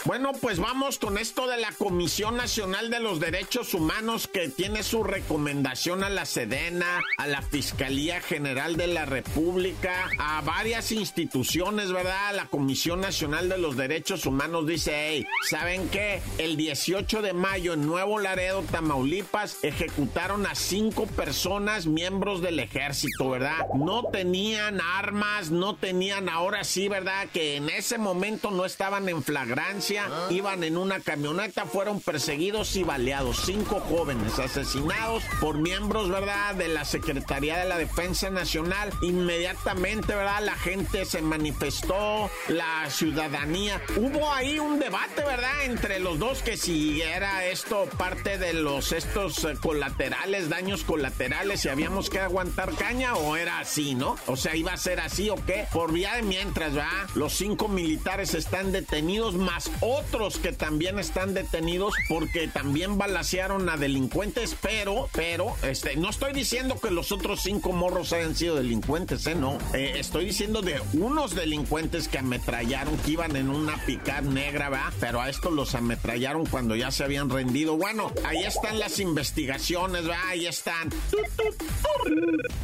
Bueno, 0.05 0.33
pues 0.41 0.59
vamos 0.59 0.99
con 0.99 1.19
esto 1.19 1.47
de 1.49 1.59
la 1.59 1.73
Comisión 1.73 2.37
Nacional 2.37 2.91
de 2.91 3.01
los 3.01 3.21
Derechos 3.21 3.75
Humanos 3.75 4.29
que 4.29 4.49
tiene 4.49 4.83
su 4.83 5.03
recomendación 5.03 6.05
a 6.05 6.11
la 6.11 6.25
Sedena, 6.25 7.03
a 7.19 7.27
la 7.27 7.43
Fiscalía 7.43 8.21
General 8.21 8.77
de 8.77 8.87
la 8.87 9.05
República, 9.05 10.09
a 10.19 10.41
varias 10.43 10.93
instituciones, 10.93 11.93
¿verdad? 11.93 12.35
La 12.35 12.47
Comisión 12.47 13.01
Nacional 13.01 13.49
de 13.49 13.59
los 13.59 13.77
Derechos 13.77 14.27
Humanos 14.27 14.67
dice, 14.67 14.93
hey, 14.95 15.27
¿saben 15.49 15.89
qué? 15.89 16.23
El 16.39 16.57
18 16.57 16.86
de 16.87 17.33
mayo 17.33 17.73
en 17.73 17.85
Nuevo 17.85 18.21
Laredo, 18.21 18.63
Tamaulipas, 18.71 19.65
ejecutaron 19.65 20.47
a 20.47 20.55
cinco 20.55 21.09
personas, 21.09 21.87
miembros 21.87 22.43
del 22.43 22.61
ejército, 22.61 23.29
¿verdad? 23.29 23.67
No 23.75 24.05
tenían 24.05 24.81
armas, 24.81 25.51
no 25.51 25.75
tenían, 25.75 26.29
ahora 26.29 26.63
sí, 26.63 26.89
¿verdad? 26.89 27.27
Que 27.33 27.57
en 27.57 27.71
ese 27.71 27.99
momento 27.99 28.53
no 28.53 28.65
estaban 28.65 29.09
en 29.09 29.25
flagrancia, 29.25 30.09
iban 30.31 30.63
en 30.63 30.77
una 30.77 31.01
camioneta, 31.01 31.65
fueron 31.65 32.01
perseguidos 32.01 32.77
y 32.77 32.85
baleados. 32.85 33.39
Cinco 33.45 33.81
jóvenes 33.81 34.39
asesinados 34.39 35.25
por 35.41 35.59
miembros, 35.59 36.09
¿verdad? 36.09 36.55
De 36.55 36.69
la 36.69 36.85
Secretaría 36.85 37.59
de 37.59 37.69
la 37.69 37.79
Defensa 37.79 38.31
Nacional. 38.31 38.93
Inmediatamente, 39.03 40.15
¿verdad? 40.15 40.41
La 40.45 40.55
gente 40.55 41.05
se 41.05 41.21
manifestó, 41.21 42.31
la 42.47 42.89
ciudadanía. 42.91 43.83
Hubo 43.97 44.33
ahí 44.33 44.61
un 44.61 44.79
debate, 44.79 45.25
¿verdad? 45.25 45.65
Entre 45.65 45.99
los 45.99 46.21
dos 46.21 46.43
que 46.43 46.57
si 46.57 46.76
si 46.77 47.01
era 47.01 47.47
esto 47.47 47.89
parte 47.97 48.37
de 48.37 48.53
los 48.53 48.93
estos 48.93 49.45
eh, 49.45 49.55
colaterales, 49.63 50.51
daños 50.51 50.85
colaterales, 50.85 51.63
si 51.63 51.71
habíamos 51.71 52.11
que 52.11 52.21
aguantar 52.21 52.75
caña 52.75 53.15
o 53.15 53.35
era 53.35 53.61
así, 53.61 53.95
¿no? 53.95 54.17
O 54.27 54.37
sea, 54.37 54.55
iba 54.57 54.75
a 54.75 54.77
ser 54.77 55.01
así 55.01 55.31
o 55.31 55.37
qué. 55.47 55.67
Por 55.73 55.91
vía 55.91 56.17
de 56.17 56.23
mientras, 56.23 56.77
¿va? 56.77 56.91
Los 57.15 57.33
cinco 57.33 57.69
militares 57.69 58.35
están 58.35 58.73
detenidos, 58.73 59.37
más 59.37 59.71
otros 59.81 60.37
que 60.37 60.53
también 60.53 60.99
están 60.99 61.33
detenidos 61.33 61.95
porque 62.11 62.47
también 62.47 62.99
balasearon 62.99 63.71
a 63.71 63.79
delincuentes, 63.79 64.55
pero, 64.61 65.09
pero, 65.15 65.57
este, 65.63 65.97
no 65.97 66.11
estoy 66.11 66.35
diciendo 66.35 66.79
que 66.79 66.91
los 66.91 67.11
otros 67.11 67.41
cinco 67.43 67.73
morros 67.73 68.13
hayan 68.13 68.37
sido 68.37 68.57
delincuentes, 68.57 69.27
¿eh? 69.27 69.35
No. 69.35 69.57
Eh, 69.73 69.95
estoy 69.97 70.27
diciendo 70.27 70.61
de 70.61 70.83
unos 70.93 71.35
delincuentes 71.35 72.09
que 72.09 72.19
ametrallaron, 72.19 72.99
que 72.99 73.13
iban 73.13 73.35
en 73.35 73.49
una 73.49 73.83
picar 73.87 74.25
negra, 74.25 74.69
¿va? 74.69 74.93
Pero 75.01 75.23
a 75.23 75.31
estos 75.31 75.55
los 75.55 75.75
ametrallaron 75.75 76.45
cuando 76.45 76.66
ya 76.75 76.91
se 76.91 77.05
habían 77.05 77.31
rendido. 77.31 77.77
Bueno, 77.77 78.13
ahí 78.25 78.45
están 78.45 78.79
las 78.79 78.99
investigaciones, 78.99 80.09
¿va? 80.09 80.17
Ahí 80.29 80.47
están. 80.47 80.91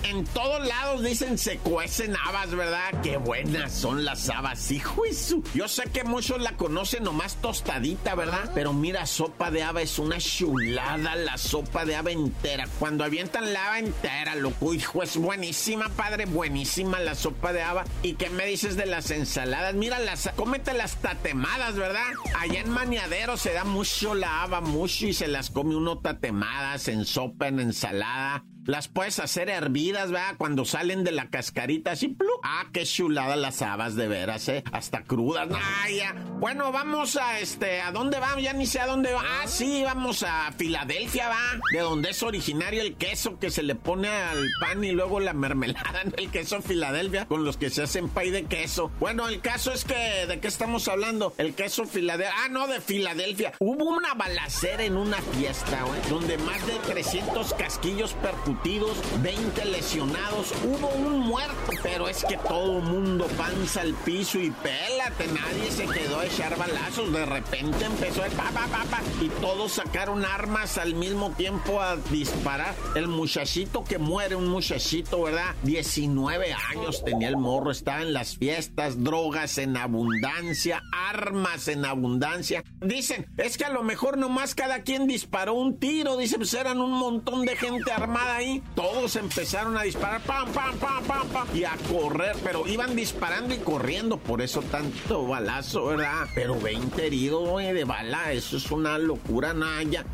En 0.03 0.25
todos 0.25 0.67
lados 0.67 1.03
dicen 1.03 1.39
se 1.39 1.59
cuecen 1.59 2.17
habas, 2.17 2.55
¿verdad? 2.55 3.01
Qué 3.03 3.17
buenas 3.17 3.73
son 3.73 4.05
las 4.05 4.29
habas, 4.29 4.71
hijo 4.71 5.03
su. 5.13 5.43
Yo 5.55 5.69
sé 5.69 5.85
que 5.85 6.05
muchos 6.05 6.41
la 6.41 6.57
conocen 6.57 7.05
nomás 7.05 7.37
tostadita, 7.37 8.15
¿verdad? 8.15 8.51
Pero 8.55 8.73
mira, 8.73 9.07
sopa 9.07 9.51
de 9.51 9.63
haba 9.63 9.83
es 9.83 9.99
una 9.99 10.19
chulada, 10.19 11.17
la 11.17 11.39
sopa 11.39 11.85
de 11.85 11.97
haba 11.97 12.11
entera. 12.11 12.67
Cuando 12.79 13.05
avientan 13.05 13.53
la 13.53 13.67
haba 13.67 13.79
entera, 13.79 14.35
loco, 14.35 14.75
hijo, 14.75 15.03
es 15.03 15.17
buenísima, 15.17 15.89
padre, 15.91 16.27
buenísima 16.27 16.99
la 17.01 17.15
sopa 17.15 17.53
de 17.53 17.63
haba. 17.63 17.85
¿Y 18.03 18.15
qué 18.15 18.31
me 18.31 18.47
dices 18.47 18.77
de 18.77 18.87
las 18.87 19.11
ensaladas? 19.11 19.75
Mira, 19.75 19.99
las, 19.99 20.31
cómete 20.37 20.73
las 20.73 20.97
tatemadas, 20.97 21.77
¿verdad? 21.77 22.07
Allá 22.39 22.61
en 22.61 22.71
Maniadero 22.71 23.37
se 23.37 23.53
da 23.53 23.65
mucho 23.65 23.92
la 24.15 24.43
haba, 24.43 24.61
mucho, 24.61 25.07
y 25.07 25.13
se 25.13 25.29
las 25.29 25.51
come 25.51 25.77
uno 25.77 25.99
tatemadas 25.99 26.89
en 26.89 27.05
sopa, 27.05 27.49
en 27.49 27.61
ensalada. 27.61 28.45
Las 28.65 28.87
puedes 28.87 29.19
hacer 29.19 29.49
hervidas, 29.49 30.13
¿verdad? 30.13 30.37
Cuando 30.39 30.65
salen 30.65 31.03
de 31.03 31.11
la 31.11 31.29
cascarita 31.31 31.93
así, 31.93 32.09
¡plum! 32.09 32.31
Ah, 32.45 32.67
qué 32.73 32.85
chulada 32.85 33.35
las 33.35 33.61
habas, 33.61 33.97
de 33.97 34.07
veras, 34.07 34.49
¿eh? 34.49 34.63
Hasta 34.71 35.03
crudas. 35.03 35.49
Ah, 35.53 35.91
ya. 35.91 36.15
Bueno, 36.39 36.71
vamos 36.71 37.17
a 37.17 37.41
este, 37.41 37.81
¿a 37.81 37.91
dónde 37.91 38.21
vamos? 38.21 38.43
Ya 38.43 38.53
ni 38.53 38.67
sé 38.67 38.79
a 38.79 38.87
dónde 38.87 39.13
va. 39.13 39.23
Ah, 39.25 39.49
sí, 39.49 39.83
vamos 39.85 40.23
a 40.23 40.53
Filadelfia, 40.57 41.29
va. 41.29 41.61
De 41.73 41.81
donde 41.81 42.11
es 42.11 42.23
originario 42.23 42.83
el 42.83 42.95
queso 42.95 43.39
que 43.41 43.51
se 43.51 43.65
le 43.65 43.75
pone 43.75 44.09
al 44.09 44.49
pan 44.61 44.85
y 44.85 44.93
luego 44.93 45.19
la 45.19 45.33
mermelada, 45.33 46.03
el 46.17 46.31
queso 46.31 46.63
Filadelfia, 46.63 47.27
con 47.27 47.45
los 47.45 47.57
que 47.57 47.69
se 47.69 47.83
hacen 47.83 48.09
pay 48.09 48.31
de 48.31 48.45
queso. 48.45 48.93
Bueno, 49.01 49.29
el 49.29 49.41
caso 49.41 49.73
es 49.73 49.85
que, 49.85 50.27
¿de 50.29 50.39
qué 50.39 50.47
estamos 50.47 50.87
hablando? 50.87 51.35
El 51.37 51.55
queso 51.55 51.85
Filadelfia. 51.85 52.35
Ah, 52.45 52.49
no, 52.49 52.69
de 52.69 52.81
Filadelfia. 52.81 53.55
Hubo 53.59 53.87
una 53.87 54.15
balacera 54.15 54.85
en 54.85 54.97
una 54.97 55.21
fiesta, 55.21 55.83
güey, 55.83 56.01
donde 56.09 56.39
más 56.39 56.65
de 56.65 56.75
300 56.93 57.55
casquillos 57.55 58.15
percutidos 58.53 58.97
20 59.23 59.65
lesionados, 59.67 60.53
hubo 60.65 60.89
un 60.89 61.21
muerto, 61.21 61.73
pero 61.83 62.09
es 62.09 62.25
que 62.25 62.37
todo 62.37 62.81
mundo 62.81 63.27
panza 63.39 63.81
al 63.81 63.95
piso 63.95 64.39
y 64.39 64.51
pélate, 64.51 65.27
nadie 65.29 65.71
se 65.71 65.87
quedó 65.87 66.21
a 66.21 66.27
echar 66.27 66.57
balazos, 66.59 67.13
de 67.13 67.25
repente 67.25 67.85
empezó 67.85 68.25
el 68.25 68.33
pa, 68.33 68.51
pa, 68.51 68.67
pa, 68.67 68.85
pa, 68.85 69.01
y 69.21 69.29
todos 69.41 69.73
sacaron 69.73 70.25
armas 70.25 70.79
al 70.79 70.95
mismo 70.95 71.31
tiempo 71.33 71.81
a 71.81 71.97
disparar. 72.11 72.75
El 72.95 73.09
muchachito 73.09 73.85
que 73.85 73.99
muere, 73.99 74.35
un 74.35 74.49
muchachito, 74.49 75.23
¿verdad? 75.23 75.55
19 75.63 76.55
años 76.71 77.05
tenía 77.05 77.29
el 77.29 77.37
morro, 77.37 77.71
estaba 77.71 78.03
en 78.03 78.13
las 78.13 78.37
fiestas, 78.37 79.03
drogas 79.03 79.59
en 79.59 79.77
abundancia, 79.77 80.83
armas 81.09 81.69
en 81.69 81.85
abundancia. 81.85 82.65
Dicen, 82.81 83.27
es 83.37 83.57
que 83.57 83.65
a 83.65 83.71
lo 83.71 83.83
mejor 83.83 84.19
nomás 84.19 84.55
cada 84.55 84.83
quien 84.83 85.07
disparó 85.07 85.55
un 85.55 85.79
tiro, 85.79 86.17
dicen, 86.17 86.39
pues 86.39 86.55
eran 86.55 86.81
un 86.81 86.93
montón 86.93 87.45
de 87.47 87.57
gente 87.57 87.93
armada 87.93 88.42
todos 88.75 89.17
empezaron 89.17 89.77
a 89.77 89.83
disparar, 89.83 90.21
pam, 90.23 90.53
pam, 90.53 90.77
pam, 90.79 91.05
pam, 91.05 91.29
pam, 91.29 91.49
y 91.55 91.65
a 91.65 91.77
correr, 91.91 92.37
pero 92.43 92.67
iban 92.67 92.97
disparando 92.97 93.55
y 93.55 93.59
corriendo, 93.59 94.17
por 94.19 94.43
eso 94.43 94.63
tanto 94.63 95.27
balazo, 95.27 95.87
¿verdad? 95.87 96.27
Pero 96.35 96.59
20 96.61 97.07
heridos, 97.07 97.63
de 97.63 97.85
bala, 97.85 98.33
eso 98.33 98.57
es 98.57 98.71
una 98.71 98.99
locura, 98.99 99.55
Naya. 99.55 100.05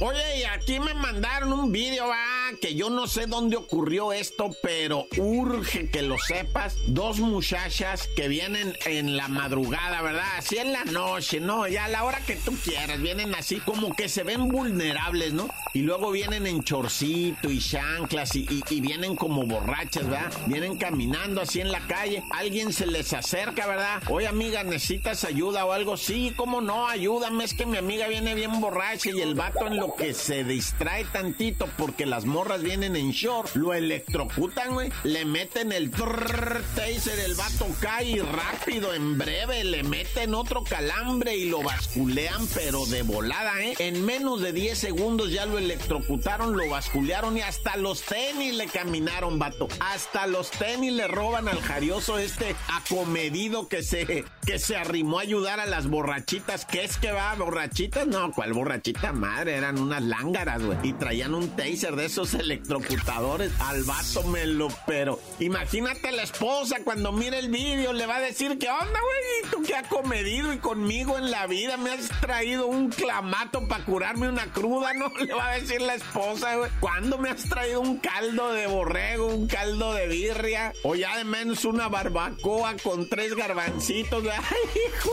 Oye, 0.00 0.40
y 0.40 0.42
aquí 0.44 0.80
me 0.80 0.94
mandaron 0.94 1.52
un 1.52 1.70
video, 1.70 2.10
ah, 2.12 2.50
que 2.60 2.74
yo 2.74 2.90
no 2.90 3.06
sé 3.06 3.26
dónde 3.26 3.56
ocurrió 3.56 4.12
esto, 4.12 4.50
pero 4.62 5.06
urge 5.16 5.90
que 5.90 6.02
lo 6.02 6.18
sepas. 6.18 6.76
Dos 6.88 7.20
muchachas 7.20 8.08
que 8.16 8.26
vienen 8.26 8.76
en 8.84 9.16
la 9.16 9.28
madrugada, 9.28 10.02
¿verdad? 10.02 10.26
Así 10.38 10.58
en 10.58 10.72
la 10.72 10.84
noche, 10.84 11.38
¿no? 11.38 11.68
Ya 11.68 11.84
a 11.84 11.88
la 11.88 12.02
hora 12.02 12.20
que 12.26 12.34
tú 12.34 12.52
quieras, 12.64 13.00
vienen 13.00 13.34
así 13.34 13.60
como 13.60 13.94
que 13.94 14.08
se 14.08 14.24
ven 14.24 14.48
vulnerables, 14.48 15.32
¿no? 15.32 15.48
Y 15.72 15.82
luego 15.82 16.10
vienen 16.10 16.46
en 16.46 16.61
chorcito 16.64 17.50
y 17.50 17.58
chanclas 17.58 18.34
y, 18.34 18.62
vienen 18.80 19.14
como 19.16 19.46
borrachas, 19.46 20.08
¿verdad? 20.08 20.32
Vienen 20.46 20.76
caminando 20.76 21.40
así 21.40 21.60
en 21.60 21.70
la 21.70 21.80
calle. 21.86 22.22
Alguien 22.32 22.72
se 22.72 22.86
les 22.86 23.12
acerca, 23.12 23.66
¿verdad? 23.66 24.02
Oye, 24.08 24.26
amiga, 24.26 24.64
¿necesitas 24.64 25.24
ayuda 25.24 25.64
o 25.64 25.72
algo? 25.72 25.96
Sí, 25.96 26.32
¿cómo 26.36 26.60
no? 26.60 26.88
Ayúdame, 26.88 27.44
es 27.44 27.54
que 27.54 27.66
mi 27.66 27.76
amiga 27.76 28.08
viene 28.08 28.34
bien 28.34 28.60
borracha 28.60 29.10
y 29.10 29.20
el 29.20 29.34
vato 29.34 29.66
en 29.66 29.76
lo 29.76 29.94
que 29.94 30.14
se 30.14 30.44
distrae 30.44 31.04
tantito 31.04 31.68
porque 31.78 32.06
las 32.06 32.24
morras 32.24 32.62
vienen 32.62 32.96
en 32.96 33.10
short, 33.10 33.54
lo 33.54 33.74
electrocutan, 33.74 34.74
güey. 34.74 34.90
Le 35.04 35.24
meten 35.24 35.72
el 35.72 35.90
taser, 35.90 37.18
el 37.20 37.34
vato 37.34 37.66
cae 37.80 38.10
y 38.10 38.18
rápido, 38.18 38.94
en 38.94 39.18
breve, 39.18 39.64
le 39.64 39.82
meten 39.82 40.34
otro 40.34 40.64
calambre 40.64 41.36
y 41.36 41.48
lo 41.48 41.62
basculean, 41.62 42.46
pero 42.54 42.86
de 42.86 43.02
volada, 43.02 43.62
¿eh? 43.62 43.74
En 43.78 44.04
menos 44.04 44.40
de 44.40 44.52
10 44.52 44.78
segundos 44.78 45.30
ya 45.30 45.46
lo 45.46 45.58
electrocutaron, 45.58 46.51
lo 46.56 46.68
basculearon 46.68 47.36
y 47.36 47.42
hasta 47.42 47.76
los 47.76 48.02
tenis 48.02 48.54
le 48.54 48.66
caminaron, 48.66 49.38
vato. 49.38 49.68
Hasta 49.80 50.26
los 50.26 50.50
tenis 50.50 50.92
le 50.92 51.08
roban 51.08 51.48
al 51.48 51.60
jarioso 51.60 52.18
este 52.18 52.54
acomedido 52.68 53.68
que 53.68 53.82
se, 53.82 54.24
que 54.46 54.58
se 54.58 54.76
arrimó 54.76 55.18
a 55.18 55.22
ayudar 55.22 55.60
a 55.60 55.66
las 55.66 55.88
borrachitas. 55.88 56.64
¿Qué 56.64 56.84
es 56.84 56.96
que 56.96 57.12
va? 57.12 57.34
¿Borrachitas? 57.34 58.06
No, 58.06 58.32
¿cuál 58.32 58.52
borrachita 58.52 59.12
madre? 59.12 59.56
Eran 59.56 59.78
unas 59.78 60.02
lángaras, 60.02 60.62
güey. 60.62 60.78
Y 60.82 60.92
traían 60.92 61.34
un 61.34 61.48
taser 61.56 61.96
de 61.96 62.06
esos 62.06 62.34
electrocutadores. 62.34 63.52
Al 63.60 63.82
vato 63.84 64.22
me 64.24 64.46
lo 64.46 64.68
pero. 64.86 65.20
Imagínate 65.38 66.12
la 66.12 66.22
esposa 66.22 66.78
cuando 66.84 67.12
mire 67.12 67.38
el 67.38 67.50
vídeo, 67.50 67.92
le 67.92 68.06
va 68.06 68.16
a 68.16 68.20
decir, 68.20 68.58
¿qué 68.58 68.68
onda, 68.68 69.00
güey? 69.00 69.50
¿Tú 69.50 69.62
qué 69.66 69.76
acomedido 69.76 70.52
y 70.52 70.58
conmigo 70.58 71.18
en 71.18 71.30
la 71.30 71.46
vida? 71.46 71.76
Me 71.76 71.90
has 71.90 72.08
traído 72.20 72.66
un 72.66 72.90
clamato 72.90 73.66
para 73.68 73.84
curarme 73.84 74.28
una 74.28 74.46
cruda, 74.46 74.94
¿no? 74.94 75.08
Le 75.18 75.34
va 75.34 75.48
a 75.50 75.58
decir 75.58 75.80
la 75.80 75.94
esposa, 75.94 76.41
güey. 76.56 76.70
¿Cuándo 76.80 77.18
me 77.18 77.30
has 77.30 77.48
traído 77.48 77.80
un 77.80 77.98
caldo 77.98 78.52
de 78.52 78.66
borrego, 78.66 79.26
un 79.26 79.46
caldo 79.46 79.94
de 79.94 80.08
birria? 80.08 80.72
O 80.82 80.94
ya 80.94 81.16
de 81.16 81.24
menos 81.24 81.64
una 81.64 81.88
barbacoa 81.88 82.74
con 82.82 83.08
tres 83.08 83.34
garbancitos. 83.34 84.24
Ay, 84.26 84.80
hijo. 84.86 85.10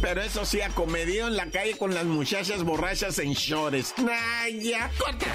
Pero 0.00 0.22
eso 0.22 0.44
sí, 0.44 0.60
acomedido 0.60 1.28
en 1.28 1.36
la 1.36 1.46
calle 1.46 1.76
con 1.76 1.94
las 1.94 2.04
muchachas 2.04 2.62
borrachas 2.62 3.18
en 3.18 3.32
shorts. 3.32 3.94
Naya, 3.98 4.90
corta. 4.98 5.26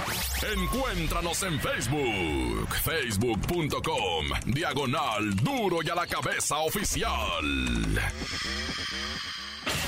Encuéntranos 0.53 1.43
en 1.43 1.59
Facebook. 1.59 2.75
Facebook.com. 2.83 4.25
Diagonal 4.45 5.35
Duro 5.37 5.79
y 5.83 5.89
a 5.89 5.95
la 5.95 6.07
cabeza 6.07 6.57
oficial. 6.57 8.01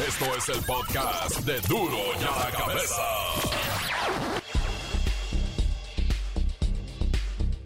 Esto 0.08 0.36
es 0.38 0.50
el 0.50 0.64
podcast 0.64 1.40
de 1.40 1.60
Duro 1.62 1.98
y 2.20 2.24
a 2.24 2.46
la 2.46 2.52
cabeza. 2.58 4.39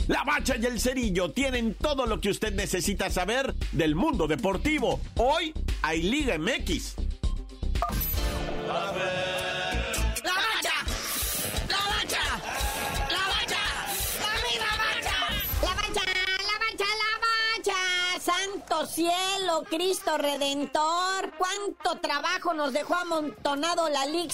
La 0.08 0.24
Bacha 0.24 0.56
y 0.58 0.66
el 0.66 0.80
Cerillo 0.80 1.32
tienen 1.32 1.76
todo 1.76 2.06
lo 2.06 2.20
que 2.20 2.30
usted 2.30 2.54
necesita 2.54 3.10
saber 3.10 3.54
del 3.72 3.96
mundo 3.96 4.28
deportivo. 4.28 5.00
Hoy 5.16 5.54
hay 5.82 6.02
Liga 6.02 6.38
MX. 6.38 6.96
Cielo, 18.94 19.64
Cristo 19.70 20.18
Redentor. 20.18 21.34
Cuánto 21.38 22.00
trabajo 22.00 22.54
nos 22.54 22.74
dejó 22.74 22.96
amontonado 22.96 23.90
la 23.90 24.06
League 24.06 24.34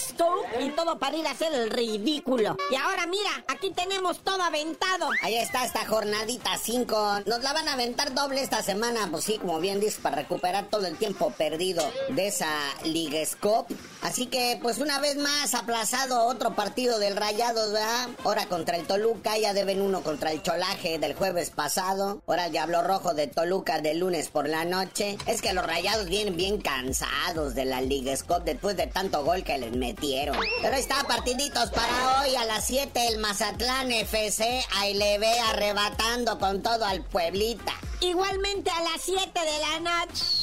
y 0.60 0.70
todo 0.70 0.98
para 0.98 1.16
ir 1.16 1.26
a 1.26 1.30
hacer 1.30 1.52
el 1.54 1.70
ridículo. 1.70 2.56
Y 2.70 2.74
ahora 2.74 3.06
mira, 3.06 3.30
aquí 3.48 3.70
tenemos 3.70 4.20
todo 4.20 4.42
aventado. 4.42 5.08
Ahí 5.22 5.36
está 5.36 5.64
esta 5.64 5.86
jornadita 5.86 6.58
5. 6.58 7.20
Nos 7.26 7.42
la 7.42 7.52
van 7.52 7.68
a 7.68 7.72
aventar 7.72 8.12
doble 8.12 8.42
esta 8.42 8.62
semana, 8.62 9.08
pues 9.10 9.24
sí, 9.24 9.38
como 9.38 9.60
bien 9.60 9.80
dices, 9.80 10.00
para 10.00 10.16
recuperar 10.16 10.66
todo 10.68 10.86
el 10.86 10.96
tiempo 10.98 11.30
perdido 11.30 11.82
de 12.10 12.28
esa 12.28 12.50
League 12.84 13.24
Scope. 13.24 13.74
Así 14.02 14.26
que, 14.26 14.58
pues 14.60 14.78
una 14.78 14.98
vez 15.00 15.16
más, 15.16 15.54
aplazado 15.54 16.26
otro 16.26 16.54
partido 16.54 16.98
del 16.98 17.16
Rayados, 17.16 17.72
¿verdad? 17.72 18.08
Ahora 18.24 18.46
contra 18.46 18.76
el 18.76 18.86
Toluca, 18.86 19.38
ya 19.38 19.54
deben 19.54 19.80
uno 19.80 20.02
contra 20.02 20.32
el 20.32 20.42
Cholaje 20.42 20.98
del 20.98 21.14
jueves 21.14 21.50
pasado. 21.50 22.22
Ahora 22.26 22.46
el 22.46 22.52
Diablo 22.52 22.82
Rojo 22.82 23.14
de 23.14 23.26
Toluca 23.26 23.80
del 23.80 23.98
lunes 24.00 24.28
por 24.28 24.49
la 24.50 24.64
noche. 24.64 25.16
Es 25.26 25.42
que 25.42 25.52
los 25.52 25.66
rayados 25.66 26.06
vienen 26.08 26.36
bien 26.36 26.60
cansados 26.60 27.54
de 27.54 27.64
la 27.64 27.80
Liga 27.80 28.16
Scott 28.16 28.44
después 28.44 28.76
de 28.76 28.86
tanto 28.86 29.24
gol 29.24 29.44
que 29.44 29.56
les 29.58 29.72
metieron. 29.72 30.36
Pero 30.62 30.74
ahí 30.74 30.80
está, 30.80 31.04
partiditos 31.04 31.70
para 31.70 32.20
hoy 32.20 32.34
a 32.36 32.44
las 32.44 32.66
7 32.66 33.08
el 33.08 33.18
Mazatlán 33.18 33.90
FC. 33.90 34.62
Ahí 34.76 34.94
le 34.94 35.18
ve 35.18 35.32
arrebatando 35.52 36.38
con 36.38 36.62
todo 36.62 36.84
al 36.84 37.02
Pueblita. 37.04 37.72
Igualmente 38.00 38.70
a 38.70 38.82
las 38.82 39.02
7 39.02 39.30
de 39.34 39.58
la 39.60 40.06
noche 40.06 40.39